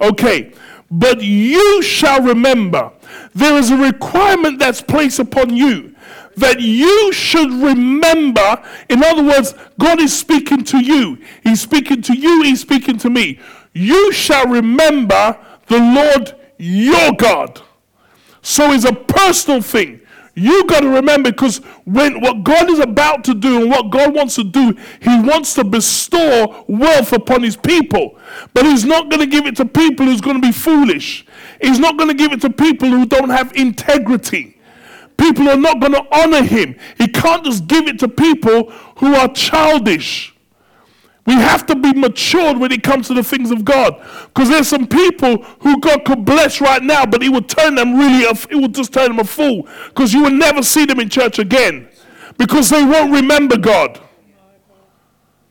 Okay. 0.00 0.52
But 0.90 1.22
you 1.22 1.82
shall 1.82 2.20
remember 2.20 2.92
there 3.34 3.56
is 3.56 3.70
a 3.70 3.76
requirement 3.76 4.58
that's 4.58 4.82
placed 4.82 5.20
upon 5.20 5.54
you 5.56 5.94
that 6.36 6.60
you 6.60 7.12
should 7.12 7.52
remember. 7.52 8.62
In 8.88 9.04
other 9.04 9.22
words, 9.22 9.54
God 9.78 10.00
is 10.00 10.16
speaking 10.16 10.64
to 10.64 10.84
you. 10.84 11.18
He's 11.44 11.60
speaking 11.60 12.02
to 12.02 12.18
you, 12.18 12.42
He's 12.42 12.60
speaking 12.60 12.98
to 12.98 13.10
me. 13.10 13.38
you 13.72 14.10
shall 14.12 14.46
remember 14.46 15.38
the 15.68 15.78
Lord 15.78 16.34
your 16.60 17.12
God. 17.12 17.62
So 18.42 18.72
it's 18.72 18.84
a 18.84 18.92
personal 18.92 19.62
thing. 19.62 20.00
You 20.34 20.64
got 20.66 20.80
to 20.80 20.88
remember 20.88 21.32
because 21.32 21.58
when 21.84 22.20
what 22.20 22.44
God 22.44 22.70
is 22.70 22.78
about 22.78 23.24
to 23.24 23.34
do 23.34 23.62
and 23.62 23.70
what 23.70 23.90
God 23.90 24.14
wants 24.14 24.36
to 24.36 24.44
do, 24.44 24.74
He 25.00 25.20
wants 25.20 25.54
to 25.54 25.64
bestow 25.64 26.64
wealth 26.68 27.12
upon 27.12 27.42
His 27.42 27.56
people. 27.56 28.18
But 28.54 28.64
He's 28.64 28.84
not 28.84 29.10
going 29.10 29.20
to 29.20 29.26
give 29.26 29.46
it 29.46 29.56
to 29.56 29.64
people 29.64 30.06
who's 30.06 30.20
going 30.20 30.40
to 30.40 30.46
be 30.46 30.52
foolish. 30.52 31.26
He's 31.60 31.78
not 31.78 31.96
going 31.96 32.08
to 32.08 32.14
give 32.14 32.32
it 32.32 32.40
to 32.42 32.50
people 32.50 32.88
who 32.88 33.06
don't 33.06 33.30
have 33.30 33.54
integrity. 33.56 34.58
People 35.16 35.48
are 35.50 35.56
not 35.56 35.80
going 35.80 35.92
to 35.92 36.06
honor 36.12 36.42
Him. 36.42 36.76
He 36.96 37.08
can't 37.08 37.44
just 37.44 37.66
give 37.66 37.88
it 37.88 37.98
to 37.98 38.08
people 38.08 38.70
who 38.98 39.14
are 39.14 39.28
childish. 39.28 40.29
We 41.26 41.34
have 41.34 41.66
to 41.66 41.76
be 41.76 41.92
matured 41.92 42.58
when 42.58 42.72
it 42.72 42.82
comes 42.82 43.06
to 43.08 43.14
the 43.14 43.22
things 43.22 43.50
of 43.50 43.64
God. 43.64 44.00
Because 44.28 44.48
there's 44.48 44.68
some 44.68 44.86
people 44.86 45.42
who 45.60 45.78
God 45.80 46.04
could 46.04 46.24
bless 46.24 46.60
right 46.60 46.82
now, 46.82 47.04
but 47.04 47.22
He 47.22 47.28
would 47.28 47.48
turn 47.48 47.74
them 47.74 47.96
really, 47.96 48.22
it 48.22 48.56
would 48.56 48.74
just 48.74 48.92
turn 48.92 49.08
them 49.08 49.18
a 49.18 49.24
fool. 49.24 49.68
Because 49.88 50.12
you 50.12 50.22
will 50.22 50.30
never 50.30 50.62
see 50.62 50.86
them 50.86 50.98
in 50.98 51.08
church 51.08 51.38
again. 51.38 51.88
Because 52.38 52.70
they 52.70 52.82
won't 52.82 53.12
remember 53.12 53.58
God. 53.58 54.00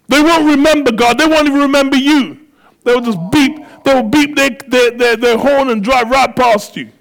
They 0.08 0.22
won't 0.22 0.46
remember 0.46 0.92
God. 0.92 1.20
They 1.20 1.28
won't 1.28 1.48
even 1.48 1.62
remember 1.62 1.96
you. 1.96 2.48
They 2.84 2.96
will 2.96 3.02
just 3.02 3.20
beep, 3.32 3.64
they 3.84 3.94
will 3.94 4.10
beep 4.10 4.36
their, 4.36 4.50
their, 4.68 4.92
their, 4.92 5.16
their 5.16 5.38
horn 5.38 5.70
and 5.70 5.84
drive 5.84 6.10
right 6.10 6.36
past 6.36 6.76
you. 6.76 6.92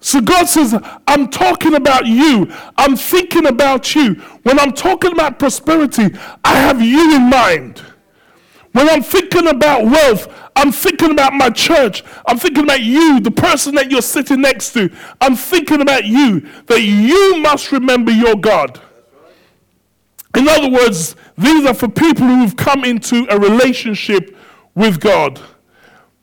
So 0.00 0.20
God 0.22 0.48
says, 0.48 0.74
I'm 1.06 1.28
talking 1.28 1.74
about 1.74 2.06
you. 2.06 2.50
I'm 2.76 2.96
thinking 2.96 3.46
about 3.46 3.94
you. 3.94 4.14
When 4.42 4.58
I'm 4.58 4.72
talking 4.72 5.12
about 5.12 5.38
prosperity, 5.38 6.08
I 6.42 6.54
have 6.54 6.80
you 6.80 7.16
in 7.16 7.28
mind. 7.28 7.82
When 8.72 8.88
I'm 8.88 9.02
thinking 9.02 9.48
about 9.48 9.84
wealth, 9.84 10.32
I'm 10.56 10.72
thinking 10.72 11.10
about 11.10 11.34
my 11.34 11.50
church. 11.50 12.02
I'm 12.24 12.38
thinking 12.38 12.64
about 12.64 12.80
you, 12.80 13.20
the 13.20 13.30
person 13.30 13.74
that 13.74 13.90
you're 13.90 14.00
sitting 14.00 14.40
next 14.40 14.72
to. 14.72 14.90
I'm 15.20 15.36
thinking 15.36 15.82
about 15.82 16.06
you, 16.06 16.48
that 16.66 16.80
you 16.80 17.36
must 17.38 17.70
remember 17.70 18.10
your 18.10 18.36
God. 18.36 18.80
In 20.34 20.48
other 20.48 20.70
words, 20.70 21.14
these 21.36 21.66
are 21.66 21.74
for 21.74 21.88
people 21.88 22.26
who've 22.26 22.56
come 22.56 22.84
into 22.84 23.26
a 23.28 23.38
relationship 23.38 24.34
with 24.74 25.00
God, 25.00 25.40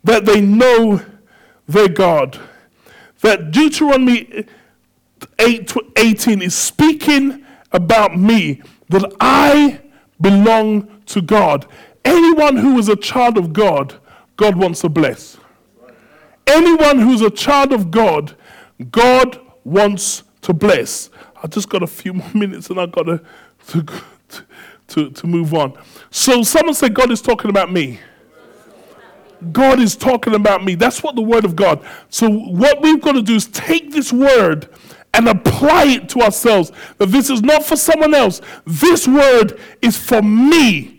that 0.03 0.25
they 0.25 0.41
know 0.41 1.01
their 1.67 1.89
God 1.89 2.39
that 3.21 3.51
Deuteronomy 3.51 4.45
8 5.39 5.73
18 5.95 6.41
is 6.41 6.55
speaking 6.55 7.45
about 7.71 8.17
me, 8.17 8.61
that 8.89 9.11
I 9.19 9.81
belong 10.21 11.01
to 11.07 11.21
God. 11.21 11.65
Anyone 12.05 12.57
who 12.57 12.77
is 12.77 12.89
a 12.89 12.95
child 12.95 13.37
of 13.37 13.53
God, 13.53 13.95
God 14.37 14.55
wants 14.55 14.81
to 14.81 14.89
bless. 14.89 15.37
Anyone 16.45 16.99
who's 16.99 17.21
a 17.21 17.29
child 17.29 17.73
of 17.73 17.91
God, 17.91 18.35
God 18.91 19.39
wants 19.63 20.23
to 20.41 20.53
bless. 20.53 21.09
I 21.41 21.47
just 21.47 21.69
got 21.69 21.83
a 21.83 21.87
few 21.87 22.13
more 22.13 22.31
minutes 22.33 22.69
and 22.69 22.79
I've 22.79 22.91
got 22.91 23.03
to, 23.03 23.21
to, 23.69 23.85
to, 24.87 25.09
to 25.09 25.27
move 25.27 25.53
on. 25.53 25.77
So 26.09 26.43
someone 26.43 26.73
said, 26.73 26.93
God 26.93 27.11
is 27.11 27.21
talking 27.21 27.49
about 27.49 27.71
me. 27.71 27.99
God 29.51 29.79
is 29.79 29.95
talking 29.95 30.35
about 30.35 30.63
me. 30.63 30.75
That's 30.75 31.03
what 31.03 31.15
the 31.15 31.21
word 31.21 31.45
of 31.45 31.55
God. 31.55 31.85
So 32.09 32.29
what 32.29 32.81
we've 32.81 33.01
got 33.01 33.13
to 33.13 33.21
do 33.21 33.35
is 33.35 33.47
take 33.47 33.91
this 33.91 34.11
word 34.11 34.69
and 35.13 35.27
apply 35.27 35.85
it 35.85 36.09
to 36.09 36.21
ourselves. 36.21 36.71
That 36.97 37.07
this 37.07 37.29
is 37.29 37.41
not 37.41 37.63
for 37.63 37.75
someone 37.75 38.13
else. 38.13 38.41
This 38.65 39.07
word 39.07 39.59
is 39.81 39.97
for 39.97 40.21
me 40.21 40.96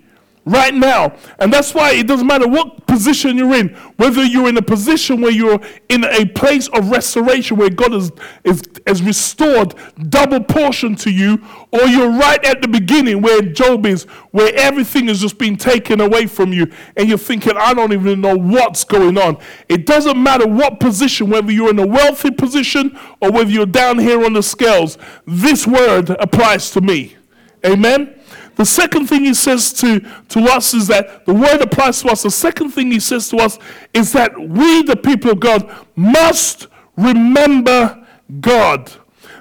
right 0.49 0.75
now. 0.75 1.15
And 1.39 1.53
that's 1.53 1.75
why 1.75 1.93
it 1.93 2.07
doesn't 2.07 2.27
matter 2.27 2.49
what 2.49 2.87
position 2.87 3.37
you're 3.37 3.55
in, 3.55 3.69
whether 3.97 4.25
you're 4.25 4.49
in 4.49 4.57
a 4.57 4.63
position 4.63 5.21
where 5.21 5.31
you're 5.31 5.61
in 5.89 6.05
a 6.05 6.27
place 6.27 6.69
of 6.69 6.91
restoration 6.91 7.57
where 7.57 7.71
God 7.71 7.93
has, 7.93 8.11
is, 8.45 8.63
has 8.87 9.03
restored 9.03 9.75
double 10.09 10.43
portion 10.43 10.95
to 10.97 11.11
you, 11.11 11.43
or 11.71 11.83
you're 11.83 12.11
right 12.11 12.43
at 12.45 12.63
the 12.63 12.69
beginning 12.69 13.21
where 13.23 13.43
Job 13.43 13.87
is, 13.87 14.05
where 14.31 14.53
everything 14.55 15.07
has 15.09 15.21
just 15.21 15.39
been 15.39 15.57
taken 15.57 16.01
away 16.01 16.27
from 16.27 16.53
you, 16.53 16.71
and 16.97 17.09
you're 17.09 17.19
thinking, 17.19 17.53
I 17.57 17.75
don't 17.75 17.93
even 17.93 18.21
know 18.21 18.37
what's 18.37 18.85
going 18.85 19.19
on. 19.19 19.39
It 19.69 19.87
doesn't 19.87 20.21
matter 20.21 20.47
what 20.47 20.81
position, 20.81 21.31
whether 21.31 21.53
you're 21.53 21.71
in 21.71 21.79
a 21.79 21.87
wealthy 21.87 22.31
position 22.31 22.99
or 23.21 23.31
whether 23.31 23.51
you're 23.51 23.67
down 23.67 23.99
here 23.99 24.25
on 24.25 24.33
the 24.33 24.43
scales, 24.43 24.99
this 25.27 25.67
word 25.67 26.11
applies 26.11 26.71
to 26.73 26.81
me. 26.81 27.17
Amen. 27.65 28.18
The 28.59 28.67
second 28.67 29.07
thing 29.07 29.25
he 29.25 29.35
says 29.35 29.73
to, 29.75 30.01
to 30.01 30.41
us 30.47 30.75
is 30.75 30.89
that 30.89 31.25
the 31.27 31.33
word 31.33 31.63
applies 31.63 32.03
to 32.03 32.09
us. 32.09 32.25
The 32.25 32.31
second 32.31 32.71
thing 32.71 32.91
he 32.91 32.99
says 32.99 33.29
to 33.29 33.37
us 33.37 33.57
is 33.95 34.13
that 34.15 34.37
we, 34.37 34.83
the 34.83 34.97
people 34.97 35.31
of 35.31 35.39
God, 35.39 35.73
must 35.95 36.67
remember 36.97 38.05
God. 38.41 38.91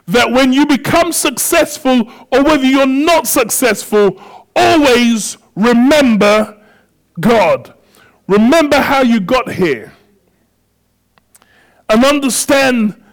That 0.05 0.31
when 0.31 0.53
you 0.53 0.67
become 0.67 1.11
successful 1.11 2.11
or 2.31 2.43
whether 2.43 2.63
you're 2.63 2.85
not 2.85 3.25
successful, 3.25 4.21
always 4.55 5.39
remember 5.55 6.63
God. 7.19 7.73
Remember 8.27 8.79
how 8.79 9.01
you 9.01 9.19
got 9.19 9.51
here. 9.51 9.93
And 11.89 12.05
understand 12.05 13.03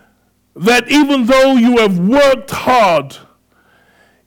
that 0.54 0.86
even 0.90 1.24
though 1.24 1.54
you 1.54 1.78
have 1.78 1.98
worked 1.98 2.50
hard, 2.50 3.16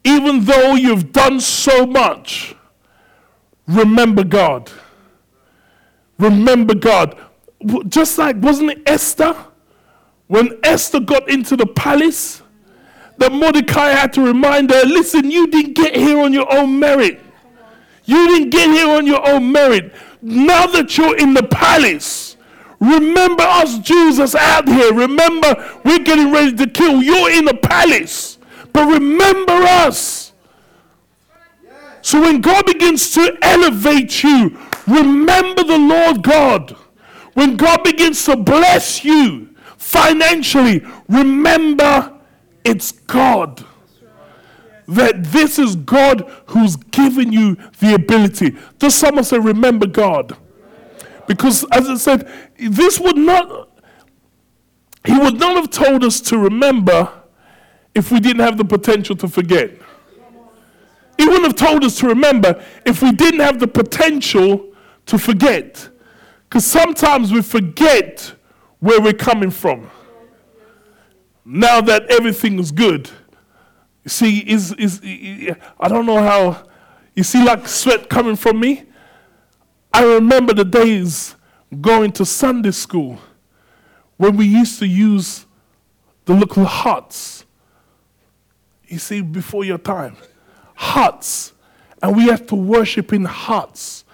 even 0.07 0.45
though 0.45 0.75
you've 0.75 1.11
done 1.11 1.39
so 1.39 1.85
much, 1.85 2.55
remember 3.67 4.23
God. 4.23 4.71
Remember 6.17 6.73
God. 6.73 7.17
Just 7.87 8.17
like, 8.17 8.37
wasn't 8.37 8.71
it 8.71 8.81
Esther? 8.85 9.35
When 10.27 10.59
Esther 10.63 11.01
got 11.01 11.29
into 11.29 11.57
the 11.57 11.65
palace, 11.65 12.41
that 13.17 13.31
Mordecai 13.31 13.89
had 13.89 14.13
to 14.13 14.21
remind 14.21 14.69
her 14.69 14.83
listen, 14.83 15.29
you 15.29 15.47
didn't 15.47 15.73
get 15.73 15.95
here 15.95 16.19
on 16.19 16.31
your 16.31 16.51
own 16.53 16.79
merit. 16.79 17.19
You 18.05 18.27
didn't 18.29 18.51
get 18.51 18.69
here 18.69 18.89
on 18.89 19.05
your 19.05 19.27
own 19.27 19.51
merit. 19.51 19.93
Now 20.21 20.67
that 20.67 20.97
you're 20.97 21.17
in 21.17 21.33
the 21.33 21.43
palace, 21.43 22.37
remember 22.79 23.43
us 23.43 23.79
Jews 23.79 24.17
that's 24.17 24.35
out 24.35 24.67
here. 24.67 24.93
Remember, 24.93 25.79
we're 25.83 25.99
getting 25.99 26.31
ready 26.31 26.55
to 26.55 26.67
kill. 26.67 27.03
You're 27.03 27.31
in 27.31 27.43
the 27.45 27.55
palace. 27.55 28.36
But 28.77 28.93
remember 28.93 29.53
us. 29.53 30.33
So 32.03 32.21
when 32.21 32.41
God 32.41 32.67
begins 32.67 33.11
to 33.15 33.35
elevate 33.41 34.23
you, 34.23 34.55
remember 34.85 35.63
the 35.63 35.79
Lord 35.79 36.21
God. 36.21 36.75
When 37.33 37.57
God 37.57 37.83
begins 37.83 38.23
to 38.25 38.35
bless 38.35 39.03
you 39.03 39.55
financially, 39.77 40.85
remember 41.09 42.19
it's 42.63 42.91
God. 42.91 43.65
That 44.87 45.23
this 45.23 45.57
is 45.57 45.75
God 45.75 46.31
who's 46.45 46.75
given 46.75 47.33
you 47.33 47.55
the 47.79 47.95
ability. 47.95 48.57
Just 48.77 48.99
someone 48.99 49.23
say, 49.23 49.39
remember 49.39 49.87
God. 49.87 50.37
Because 51.25 51.65
as 51.71 51.89
I 51.89 51.95
said, 51.95 52.31
this 52.59 52.99
would 52.99 53.17
not, 53.17 53.69
he 55.03 55.17
would 55.17 55.39
not 55.39 55.55
have 55.55 55.71
told 55.71 56.03
us 56.03 56.21
to 56.21 56.37
remember 56.37 57.16
if 57.97 58.11
we 58.11 58.19
didn't 58.19 58.43
have 58.43 58.57
the 58.57 58.63
potential 58.63 59.15
to 59.15 59.27
forget. 59.27 59.71
He 61.17 61.25
wouldn't 61.25 61.45
have 61.45 61.55
told 61.55 61.83
us 61.83 61.97
to 61.97 62.07
remember 62.07 62.63
if 62.85 63.01
we 63.01 63.11
didn't 63.11 63.39
have 63.39 63.59
the 63.59 63.67
potential 63.67 64.71
to 65.07 65.17
forget. 65.17 65.89
Because 66.43 66.63
sometimes 66.63 67.33
we 67.33 67.41
forget 67.41 68.33
where 68.79 69.01
we're 69.01 69.13
coming 69.13 69.49
from. 69.49 69.89
Now 71.43 71.81
that 71.81 72.03
everything 72.11 72.59
is 72.59 72.71
good. 72.71 73.09
You 74.03 74.09
see, 74.09 74.39
is, 74.41 74.73
is, 74.73 75.01
I 75.79 75.87
don't 75.87 76.05
know 76.05 76.21
how, 76.21 76.65
you 77.15 77.23
see, 77.23 77.43
like 77.43 77.67
sweat 77.67 78.09
coming 78.09 78.35
from 78.35 78.59
me? 78.59 78.83
I 79.91 80.03
remember 80.03 80.53
the 80.53 80.65
days 80.65 81.35
going 81.81 82.11
to 82.11 82.25
Sunday 82.25 82.71
school 82.71 83.17
when 84.17 84.37
we 84.37 84.45
used 84.45 84.77
to 84.79 84.87
use 84.87 85.47
the 86.25 86.35
little 86.35 86.65
huts 86.65 87.45
you 88.87 88.99
see, 88.99 89.21
before 89.21 89.63
your 89.63 89.77
time. 89.77 90.17
Huts. 90.75 91.53
And 92.01 92.15
we 92.15 92.27
have 92.27 92.45
to 92.47 92.55
worship 92.55 93.11
in 93.13 93.25
huts 93.25 94.05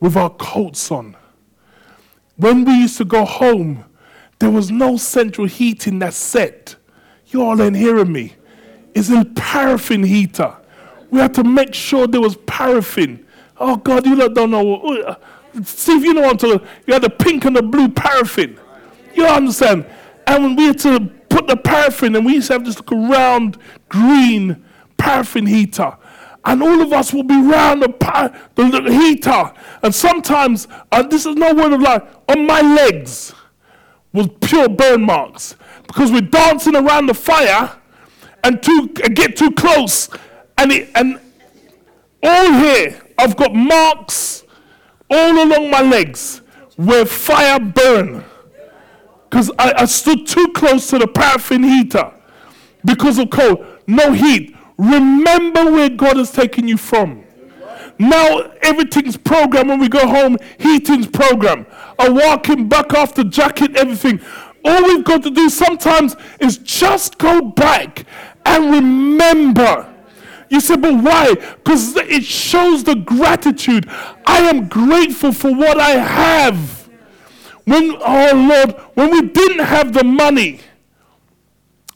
with 0.00 0.16
our 0.16 0.30
coats 0.30 0.90
on. 0.90 1.16
When 2.36 2.64
we 2.64 2.72
used 2.74 2.98
to 2.98 3.04
go 3.04 3.24
home, 3.24 3.84
there 4.38 4.50
was 4.50 4.70
no 4.70 4.96
central 4.96 5.46
heating 5.46 5.98
that 6.00 6.14
set. 6.14 6.76
You 7.28 7.42
all 7.42 7.60
ain't 7.60 7.76
hearing 7.76 8.12
me. 8.12 8.34
It's 8.94 9.10
a 9.10 9.24
paraffin 9.24 10.02
heater. 10.02 10.54
We 11.10 11.20
had 11.20 11.34
to 11.34 11.44
make 11.44 11.74
sure 11.74 12.06
there 12.06 12.20
was 12.20 12.36
paraffin. 12.46 13.24
Oh 13.58 13.76
God, 13.76 14.06
you 14.06 14.28
don't 14.28 14.50
know. 14.50 14.76
Uh, 14.76 15.16
see 15.64 15.96
if 15.96 16.04
you 16.04 16.14
know 16.14 16.22
what 16.22 16.30
I'm 16.32 16.36
talking. 16.36 16.68
You 16.86 16.92
had 16.92 17.02
the 17.02 17.10
pink 17.10 17.44
and 17.44 17.56
the 17.56 17.62
blue 17.62 17.88
paraffin. 17.88 18.58
You 19.14 19.26
understand? 19.26 19.86
And 20.26 20.44
when 20.44 20.56
we 20.56 20.66
had 20.66 20.78
to 20.80 21.00
put 21.28 21.46
the 21.46 21.56
paraffin, 21.56 22.16
and 22.16 22.24
we 22.26 22.34
used 22.34 22.48
to 22.48 22.54
have 22.54 22.64
this 22.64 22.80
round 22.90 23.58
green 23.88 24.64
paraffin 24.96 25.46
heater. 25.46 25.96
and 26.44 26.62
all 26.62 26.80
of 26.80 26.92
us 26.92 27.12
will 27.12 27.24
be 27.24 27.36
round 27.36 27.82
the, 27.82 27.88
the, 28.54 28.80
the 28.80 28.92
heater. 28.92 29.52
And 29.82 29.94
sometimes, 29.94 30.68
and 30.92 31.10
this 31.10 31.26
is 31.26 31.34
no 31.34 31.52
word 31.52 31.72
of 31.72 31.80
lie, 31.80 32.00
on 32.28 32.46
my 32.46 32.60
legs 32.60 33.34
was 34.12 34.28
pure 34.40 34.68
burn 34.68 35.02
marks 35.02 35.56
because 35.86 36.10
we're 36.10 36.20
dancing 36.22 36.76
around 36.76 37.06
the 37.06 37.14
fire 37.14 37.76
and 38.44 38.62
too 38.62 38.88
get 38.88 39.36
too 39.36 39.50
close, 39.50 40.08
and 40.56 40.72
it, 40.72 40.88
and 40.94 41.20
all 42.22 42.52
here 42.52 43.02
I've 43.18 43.36
got 43.36 43.54
marks 43.54 44.44
all 45.10 45.44
along 45.44 45.70
my 45.70 45.82
legs 45.82 46.42
where 46.76 47.04
fire 47.04 47.58
burn 47.58 48.24
because 49.36 49.50
I, 49.58 49.82
I 49.82 49.84
stood 49.84 50.26
too 50.26 50.48
close 50.54 50.88
to 50.88 50.98
the 50.98 51.06
paraffin 51.06 51.62
heater 51.62 52.10
because 52.86 53.18
of 53.18 53.28
cold. 53.28 53.66
No 53.86 54.14
heat. 54.14 54.56
Remember 54.78 55.70
where 55.70 55.90
God 55.90 56.16
has 56.16 56.30
taken 56.30 56.66
you 56.66 56.78
from. 56.78 57.22
Now 57.98 58.50
everything's 58.62 59.18
programmed 59.18 59.68
when 59.68 59.78
we 59.78 59.90
go 59.90 60.06
home, 60.08 60.38
heating's 60.56 61.06
programmed. 61.06 61.66
A 61.98 62.10
walking 62.10 62.66
back 62.66 62.88
the 62.88 63.24
jacket, 63.24 63.76
everything. 63.76 64.22
All 64.64 64.82
we've 64.84 65.04
got 65.04 65.22
to 65.24 65.30
do 65.30 65.50
sometimes 65.50 66.16
is 66.40 66.56
just 66.56 67.18
go 67.18 67.42
back 67.42 68.06
and 68.46 68.72
remember. 68.72 69.94
You 70.48 70.60
say, 70.60 70.76
but 70.76 70.94
why? 70.94 71.34
Because 71.34 71.94
it 71.96 72.24
shows 72.24 72.84
the 72.84 72.94
gratitude. 72.94 73.86
I 74.24 74.48
am 74.48 74.68
grateful 74.68 75.32
for 75.32 75.54
what 75.54 75.78
I 75.78 75.90
have. 75.90 76.75
When, 77.66 77.96
oh 77.98 78.32
Lord, 78.48 78.80
when 78.94 79.10
we 79.10 79.22
didn't 79.22 79.64
have 79.64 79.92
the 79.92 80.04
money, 80.04 80.60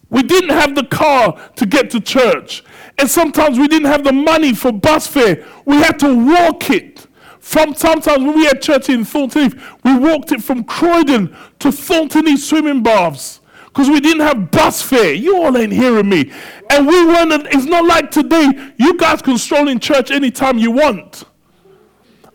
we 0.08 0.24
didn't 0.24 0.50
have 0.50 0.74
the 0.74 0.84
car 0.84 1.40
to 1.54 1.64
get 1.64 1.90
to 1.90 2.00
church. 2.00 2.64
And 2.98 3.08
sometimes 3.08 3.56
we 3.56 3.68
didn't 3.68 3.86
have 3.86 4.02
the 4.02 4.12
money 4.12 4.52
for 4.52 4.72
bus 4.72 5.06
fare. 5.06 5.46
We 5.64 5.76
had 5.76 5.98
to 6.00 6.12
walk 6.12 6.70
it. 6.70 7.06
From 7.38 7.74
sometimes 7.74 8.24
when 8.24 8.34
we 8.34 8.44
had 8.44 8.60
church 8.60 8.88
in 8.88 9.04
Thornton 9.04 9.44
Heath, 9.44 9.62
we 9.84 9.96
walked 9.96 10.32
it 10.32 10.42
from 10.42 10.64
Croydon 10.64 11.34
to 11.60 11.70
Thornton 11.72 12.26
Heath 12.26 12.42
swimming 12.42 12.82
baths 12.82 13.40
because 13.66 13.88
we 13.88 14.00
didn't 14.00 14.26
have 14.26 14.50
bus 14.50 14.82
fare. 14.82 15.14
You 15.14 15.42
all 15.42 15.56
ain't 15.56 15.72
hearing 15.72 16.08
me. 16.08 16.32
And 16.68 16.86
we 16.86 17.06
weren't, 17.06 17.46
it's 17.46 17.66
not 17.66 17.84
like 17.84 18.10
today, 18.10 18.72
you 18.76 18.96
guys 18.96 19.22
can 19.22 19.38
stroll 19.38 19.68
in 19.68 19.78
church 19.78 20.10
anytime 20.10 20.58
you 20.58 20.72
want. 20.72 21.24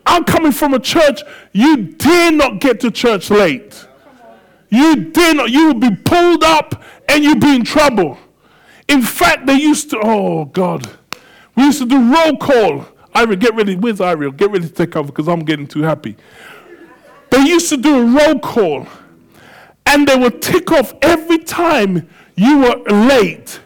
I'm 0.06 0.24
coming 0.24 0.52
from 0.52 0.72
a 0.72 0.78
church, 0.78 1.20
you 1.52 1.76
dare 1.92 2.30
not 2.32 2.60
get 2.60 2.80
to 2.80 2.90
church 2.90 3.28
late. 3.28 3.86
You 4.68 5.10
dare 5.10 5.34
not, 5.34 5.50
you 5.50 5.66
will 5.66 5.80
be 5.80 5.94
pulled 5.94 6.44
up 6.44 6.82
and 7.08 7.24
you'll 7.24 7.40
be 7.40 7.56
in 7.56 7.64
trouble. 7.64 8.18
In 8.88 9.02
fact, 9.02 9.46
they 9.46 9.54
used 9.54 9.90
to, 9.90 10.00
oh 10.02 10.44
God, 10.44 10.88
we 11.56 11.64
used 11.64 11.80
to 11.80 11.86
do 11.86 12.12
roll 12.12 12.36
call. 12.36 12.86
Ira, 13.14 13.34
get 13.36 13.54
ready. 13.54 13.76
Where's 13.76 14.00
Ira? 14.00 14.30
Get 14.30 14.50
ready 14.50 14.68
to 14.68 14.72
take 14.72 14.94
over 14.94 15.08
because 15.08 15.26
I'm 15.26 15.40
getting 15.40 15.66
too 15.66 15.82
happy. 15.82 16.16
They 17.30 17.40
used 17.40 17.68
to 17.70 17.76
do 17.76 17.96
a 17.96 18.04
roll 18.04 18.38
call 18.38 18.86
and 19.86 20.06
they 20.06 20.16
would 20.16 20.40
tick 20.40 20.70
off 20.70 20.94
every 21.02 21.38
time 21.38 22.08
you 22.36 22.58
were 22.58 22.76
late. 23.06 23.60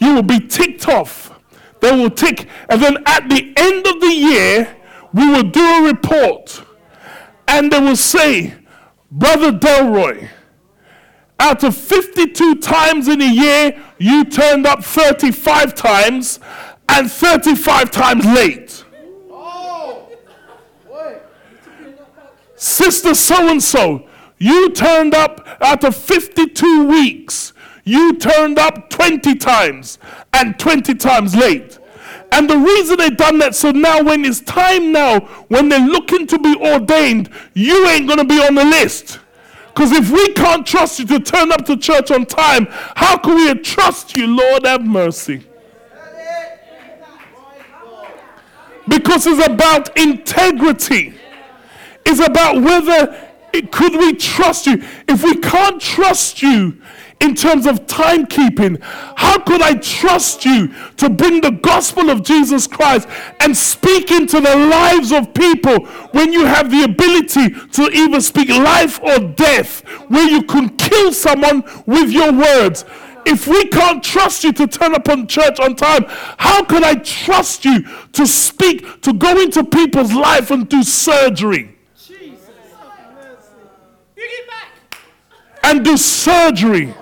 You 0.00 0.14
will 0.14 0.22
be 0.22 0.40
ticked 0.40 0.88
off. 0.88 1.38
They 1.80 1.90
will 1.90 2.10
tick. 2.10 2.48
And 2.68 2.80
then 2.80 2.98
at 3.06 3.28
the 3.28 3.52
end 3.56 3.86
of 3.86 4.00
the 4.00 4.12
year, 4.12 4.76
we 5.12 5.28
will 5.28 5.50
do 5.50 5.60
a 5.60 5.82
report 5.88 6.64
and 7.48 7.72
they 7.72 7.80
will 7.80 7.96
say, 7.96 8.54
Brother 9.10 9.52
Delroy, 9.52 10.28
out 11.38 11.64
of 11.64 11.76
52 11.76 12.56
times 12.56 13.08
in 13.08 13.20
a 13.20 13.30
year, 13.30 13.82
you 13.98 14.24
turned 14.24 14.66
up 14.66 14.84
35 14.84 15.74
times 15.74 16.40
and 16.88 17.10
35 17.10 17.90
times 17.90 18.24
late. 18.24 18.84
Oh, 19.30 20.08
Sister 22.54 23.14
so 23.14 23.48
and 23.48 23.62
so, 23.62 24.06
you 24.38 24.70
turned 24.70 25.14
up 25.14 25.46
out 25.60 25.84
of 25.84 25.96
52 25.96 26.86
weeks, 26.86 27.52
you 27.84 28.16
turned 28.16 28.58
up 28.58 28.88
20 28.88 29.34
times 29.34 29.98
and 30.32 30.58
20 30.58 30.94
times 30.94 31.34
late. 31.34 31.78
And 32.32 32.48
the 32.48 32.56
reason 32.56 32.96
they 32.96 33.10
done 33.10 33.38
that, 33.38 33.54
so 33.54 33.70
now 33.70 34.02
when 34.02 34.24
it's 34.24 34.40
time 34.40 34.90
now, 34.90 35.20
when 35.48 35.68
they're 35.68 35.86
looking 35.86 36.26
to 36.28 36.38
be 36.38 36.56
ordained, 36.56 37.28
you 37.52 37.86
ain't 37.88 38.08
gonna 38.08 38.24
be 38.24 38.42
on 38.42 38.54
the 38.54 38.64
list. 38.64 39.20
Because 39.68 39.92
if 39.92 40.10
we 40.10 40.32
can't 40.32 40.66
trust 40.66 40.98
you 40.98 41.06
to 41.06 41.20
turn 41.20 41.52
up 41.52 41.66
to 41.66 41.76
church 41.76 42.10
on 42.10 42.24
time, 42.24 42.66
how 42.96 43.18
can 43.18 43.34
we 43.34 43.54
trust 43.60 44.16
you, 44.16 44.26
Lord? 44.26 44.64
Have 44.64 44.82
mercy. 44.82 45.46
Because 48.88 49.26
it's 49.26 49.46
about 49.46 49.96
integrity. 49.96 51.14
It's 52.06 52.20
about 52.20 52.62
whether 52.62 53.30
it, 53.52 53.70
could 53.70 53.92
we 53.92 54.14
trust 54.14 54.66
you. 54.66 54.82
If 55.06 55.22
we 55.22 55.36
can't 55.36 55.80
trust 55.80 56.42
you, 56.42 56.80
in 57.22 57.36
terms 57.36 57.66
of 57.66 57.86
timekeeping. 57.86 58.82
How 58.82 59.38
could 59.38 59.62
I 59.62 59.74
trust 59.74 60.44
you 60.44 60.74
to 60.96 61.08
bring 61.08 61.40
the 61.40 61.52
gospel 61.52 62.10
of 62.10 62.24
Jesus 62.24 62.66
Christ 62.66 63.08
and 63.38 63.56
speak 63.56 64.10
into 64.10 64.40
the 64.40 64.56
lives 64.56 65.12
of 65.12 65.32
people 65.32 65.86
when 66.10 66.32
you 66.32 66.44
have 66.44 66.70
the 66.70 66.82
ability 66.82 67.50
to 67.50 67.82
either 67.96 68.20
speak 68.20 68.48
life 68.48 69.00
or 69.00 69.20
death, 69.20 69.80
where 70.08 70.28
you 70.28 70.42
can 70.42 70.76
kill 70.76 71.12
someone 71.12 71.62
with 71.86 72.10
your 72.10 72.32
words? 72.32 72.84
If 73.24 73.46
we 73.46 73.66
can't 73.68 74.02
trust 74.02 74.42
you 74.42 74.52
to 74.54 74.66
turn 74.66 74.96
up 74.96 75.08
on 75.08 75.28
church 75.28 75.60
on 75.60 75.76
time, 75.76 76.04
how 76.08 76.64
can 76.64 76.82
I 76.82 76.94
trust 76.94 77.64
you 77.64 77.84
to 78.14 78.26
speak, 78.26 79.00
to 79.02 79.12
go 79.12 79.40
into 79.40 79.62
people's 79.62 80.12
life 80.12 80.50
and 80.50 80.68
do 80.68 80.82
surgery? 80.82 81.76
Jesus. 81.96 82.40
And 85.62 85.84
do 85.84 85.96
surgery. 85.96 86.92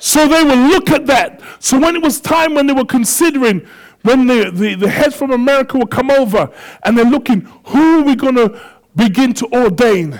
So 0.00 0.26
they 0.26 0.42
will 0.42 0.68
look 0.68 0.90
at 0.90 1.06
that. 1.06 1.42
So 1.60 1.78
when 1.78 1.94
it 1.94 2.02
was 2.02 2.20
time 2.20 2.54
when 2.54 2.66
they 2.66 2.72
were 2.72 2.86
considering, 2.86 3.66
when 4.02 4.26
the, 4.26 4.50
the, 4.50 4.74
the 4.74 4.88
heads 4.88 5.14
from 5.14 5.30
America 5.30 5.76
will 5.76 5.86
come 5.86 6.10
over 6.10 6.50
and 6.84 6.96
they're 6.96 7.04
looking, 7.04 7.42
who 7.66 8.00
are 8.00 8.02
we 8.02 8.16
going 8.16 8.36
to 8.36 8.60
begin 8.96 9.34
to 9.34 9.46
ordain? 9.52 10.18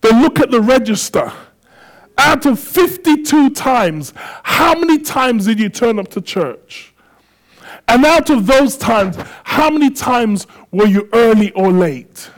They 0.00 0.10
look 0.10 0.40
at 0.40 0.50
the 0.50 0.60
register. 0.60 1.32
Out 2.18 2.44
of 2.44 2.58
52 2.58 3.50
times, 3.50 4.12
how 4.42 4.74
many 4.74 4.98
times 4.98 5.46
did 5.46 5.60
you 5.60 5.68
turn 5.68 6.00
up 6.00 6.08
to 6.08 6.20
church? 6.20 6.92
And 7.86 8.04
out 8.04 8.30
of 8.30 8.46
those 8.46 8.76
times, 8.76 9.16
how 9.44 9.70
many 9.70 9.90
times 9.90 10.48
were 10.72 10.86
you 10.86 11.08
early 11.12 11.52
or 11.52 11.70
late? 11.70 12.30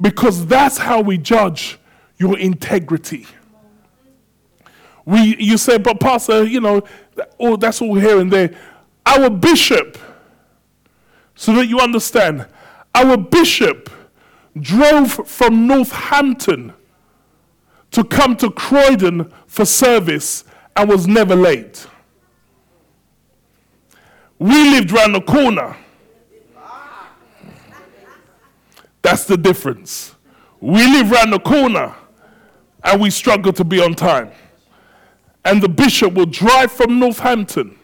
Because 0.00 0.46
that's 0.46 0.76
how 0.76 1.00
we 1.00 1.16
judge 1.16 1.78
your 2.18 2.38
integrity. 2.38 3.26
We, 5.06 5.36
you 5.38 5.56
say, 5.56 5.78
but 5.78 6.00
Pastor, 6.00 6.44
you 6.44 6.60
know, 6.60 6.82
oh, 7.38 7.56
that's 7.56 7.80
all 7.80 7.94
here 7.94 8.18
and 8.18 8.30
there. 8.30 8.54
Our 9.06 9.30
bishop, 9.30 9.96
so 11.36 11.54
that 11.54 11.68
you 11.68 11.78
understand, 11.78 12.46
our 12.92 13.16
bishop 13.16 13.88
drove 14.60 15.12
from 15.28 15.68
Northampton 15.68 16.72
to 17.92 18.02
come 18.02 18.36
to 18.36 18.50
Croydon 18.50 19.32
for 19.46 19.64
service 19.64 20.42
and 20.74 20.88
was 20.88 21.06
never 21.06 21.36
late. 21.36 21.86
We 24.40 24.70
lived 24.70 24.90
round 24.90 25.14
the 25.14 25.20
corner. 25.20 25.76
That's 29.02 29.24
the 29.24 29.36
difference. 29.36 30.16
We 30.60 30.84
live 30.84 31.12
round 31.12 31.32
the 31.32 31.38
corner 31.38 31.94
and 32.82 33.00
we 33.00 33.10
struggle 33.10 33.52
to 33.52 33.62
be 33.62 33.80
on 33.80 33.94
time 33.94 34.32
and 35.46 35.62
the 35.62 35.68
bishop 35.68 36.12
will 36.14 36.26
drive 36.26 36.72
from 36.72 36.98
Northampton 36.98 37.78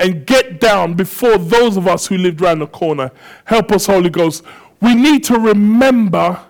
and 0.00 0.26
get 0.26 0.58
down 0.60 0.94
before 0.94 1.36
those 1.36 1.76
of 1.76 1.86
us 1.86 2.06
who 2.06 2.16
lived 2.16 2.40
around 2.40 2.60
the 2.60 2.66
corner. 2.66 3.10
Help 3.44 3.70
us, 3.70 3.86
Holy 3.86 4.08
Ghost. 4.08 4.42
We 4.80 4.94
need 4.94 5.22
to 5.24 5.38
remember 5.38 6.40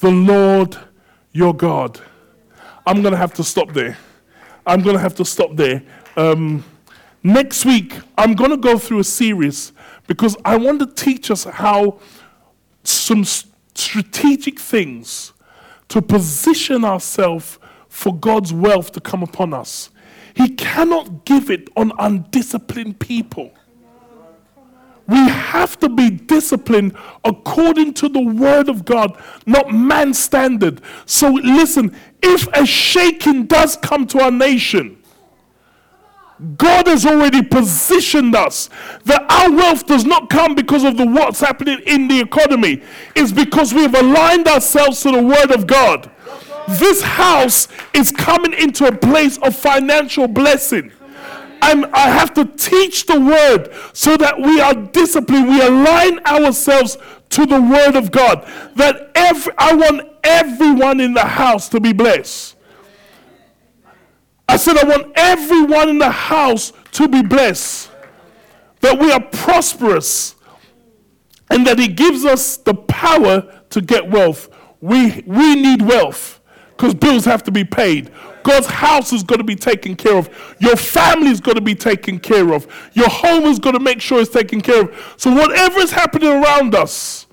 the 0.00 0.10
Lord 0.10 0.78
your 1.32 1.54
God. 1.54 2.00
I'm 2.86 3.02
going 3.02 3.12
to 3.12 3.18
have 3.18 3.34
to 3.34 3.44
stop 3.44 3.72
there. 3.72 3.98
I'm 4.66 4.80
going 4.80 4.96
to 4.96 5.02
have 5.02 5.14
to 5.16 5.24
stop 5.24 5.54
there. 5.54 5.82
Um, 6.16 6.64
next 7.22 7.66
week, 7.66 7.98
I'm 8.16 8.34
going 8.34 8.50
to 8.50 8.56
go 8.56 8.78
through 8.78 9.00
a 9.00 9.04
series 9.04 9.72
because 10.06 10.34
I 10.46 10.56
want 10.56 10.80
to 10.80 10.86
teach 10.86 11.30
us 11.30 11.44
how 11.44 11.98
some 12.84 13.24
strategic 13.24 14.58
things 14.58 15.34
to 15.88 16.00
position 16.00 16.86
ourselves 16.86 17.58
for 17.94 18.12
God's 18.12 18.52
wealth 18.52 18.90
to 18.92 19.00
come 19.00 19.22
upon 19.22 19.54
us. 19.54 19.88
He 20.34 20.48
cannot 20.48 21.24
give 21.24 21.48
it 21.48 21.68
on 21.76 21.92
undisciplined 21.96 22.98
people. 22.98 23.52
We 25.06 25.16
have 25.28 25.78
to 25.78 25.88
be 25.88 26.10
disciplined 26.10 26.96
according 27.24 27.94
to 27.94 28.08
the 28.08 28.20
word 28.20 28.68
of 28.68 28.84
God, 28.84 29.16
not 29.46 29.72
man's 29.72 30.18
standard. 30.18 30.80
So 31.06 31.30
listen, 31.30 31.94
if 32.20 32.48
a 32.48 32.66
shaking 32.66 33.46
does 33.46 33.76
come 33.76 34.08
to 34.08 34.22
our 34.22 34.32
nation, 34.32 34.98
God 36.56 36.88
has 36.88 37.06
already 37.06 37.42
positioned 37.42 38.34
us 38.34 38.70
that 39.04 39.24
our 39.30 39.52
wealth 39.52 39.86
does 39.86 40.04
not 40.04 40.30
come 40.30 40.56
because 40.56 40.82
of 40.82 40.96
the 40.96 41.06
what's 41.06 41.38
happening 41.38 41.78
in 41.86 42.08
the 42.08 42.20
economy. 42.20 42.82
It's 43.14 43.30
because 43.30 43.72
we 43.72 43.82
have 43.82 43.94
aligned 43.94 44.48
ourselves 44.48 45.00
to 45.02 45.12
the 45.12 45.22
word 45.22 45.52
of 45.52 45.68
God. 45.68 46.10
This 46.68 47.02
house 47.02 47.68
is 47.92 48.10
coming 48.10 48.54
into 48.54 48.86
a 48.86 48.96
place 48.96 49.38
of 49.38 49.54
financial 49.54 50.26
blessing. 50.28 50.92
And 51.62 51.86
I 51.86 52.10
have 52.10 52.34
to 52.34 52.44
teach 52.44 53.06
the 53.06 53.18
word 53.18 53.72
so 53.92 54.16
that 54.16 54.38
we 54.38 54.60
are 54.60 54.74
disciplined. 54.74 55.48
We 55.48 55.62
align 55.62 56.18
ourselves 56.20 56.98
to 57.30 57.46
the 57.46 57.60
word 57.60 57.96
of 57.96 58.10
God. 58.10 58.46
That 58.76 59.10
every, 59.14 59.52
I 59.56 59.74
want 59.74 60.08
everyone 60.22 61.00
in 61.00 61.14
the 61.14 61.24
house 61.24 61.68
to 61.70 61.80
be 61.80 61.92
blessed. 61.92 62.56
I 64.46 64.56
said, 64.56 64.76
I 64.76 64.84
want 64.86 65.12
everyone 65.16 65.88
in 65.88 65.98
the 65.98 66.10
house 66.10 66.72
to 66.92 67.08
be 67.08 67.22
blessed. 67.22 67.90
That 68.80 68.98
we 68.98 69.10
are 69.10 69.20
prosperous. 69.20 70.34
And 71.50 71.66
that 71.66 71.78
He 71.78 71.88
gives 71.88 72.24
us 72.24 72.56
the 72.58 72.74
power 72.74 73.62
to 73.70 73.80
get 73.80 74.10
wealth. 74.10 74.48
We, 74.80 75.22
we 75.26 75.54
need 75.54 75.82
wealth 75.82 76.33
because 76.76 76.94
bills 76.94 77.24
have 77.24 77.42
to 77.44 77.50
be 77.50 77.64
paid. 77.64 78.10
God's 78.42 78.66
house 78.66 79.12
is 79.12 79.22
going 79.22 79.38
to 79.38 79.44
be 79.44 79.56
taken 79.56 79.96
care 79.96 80.16
of. 80.16 80.28
Your 80.60 80.76
family 80.76 81.30
is 81.30 81.40
going 81.40 81.54
to 81.54 81.62
be 81.62 81.74
taken 81.74 82.18
care 82.18 82.52
of. 82.52 82.66
Your 82.92 83.08
home 83.08 83.44
is 83.44 83.58
going 83.58 83.74
to 83.74 83.80
make 83.80 84.00
sure 84.00 84.20
it's 84.20 84.30
taken 84.30 84.60
care 84.60 84.82
of. 84.82 85.14
So, 85.16 85.32
whatever 85.32 85.78
is 85.80 85.90
happening 85.90 86.28
around 86.28 86.74
us, 86.74 87.26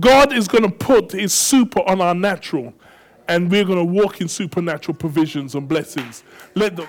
God 0.00 0.32
is 0.32 0.48
going 0.48 0.64
to 0.64 0.70
put 0.70 1.12
His 1.12 1.32
super 1.32 1.80
on 1.88 2.00
our 2.00 2.14
natural, 2.14 2.74
and 3.28 3.50
we're 3.50 3.64
going 3.64 3.78
to 3.78 3.84
walk 3.84 4.20
in 4.20 4.28
supernatural 4.28 4.96
provisions 4.96 5.54
and 5.54 5.66
blessings. 5.66 6.24
Let 6.54 6.76
the 6.76 6.86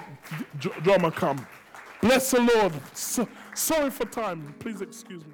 drama 0.84 1.12
come. 1.12 1.46
Bless 2.02 2.32
the 2.32 2.42
Lord. 2.42 2.74
So, 2.94 3.28
sorry 3.54 3.90
for 3.90 4.06
time. 4.06 4.54
Please 4.60 4.82
excuse 4.82 5.26
me. 5.26 5.34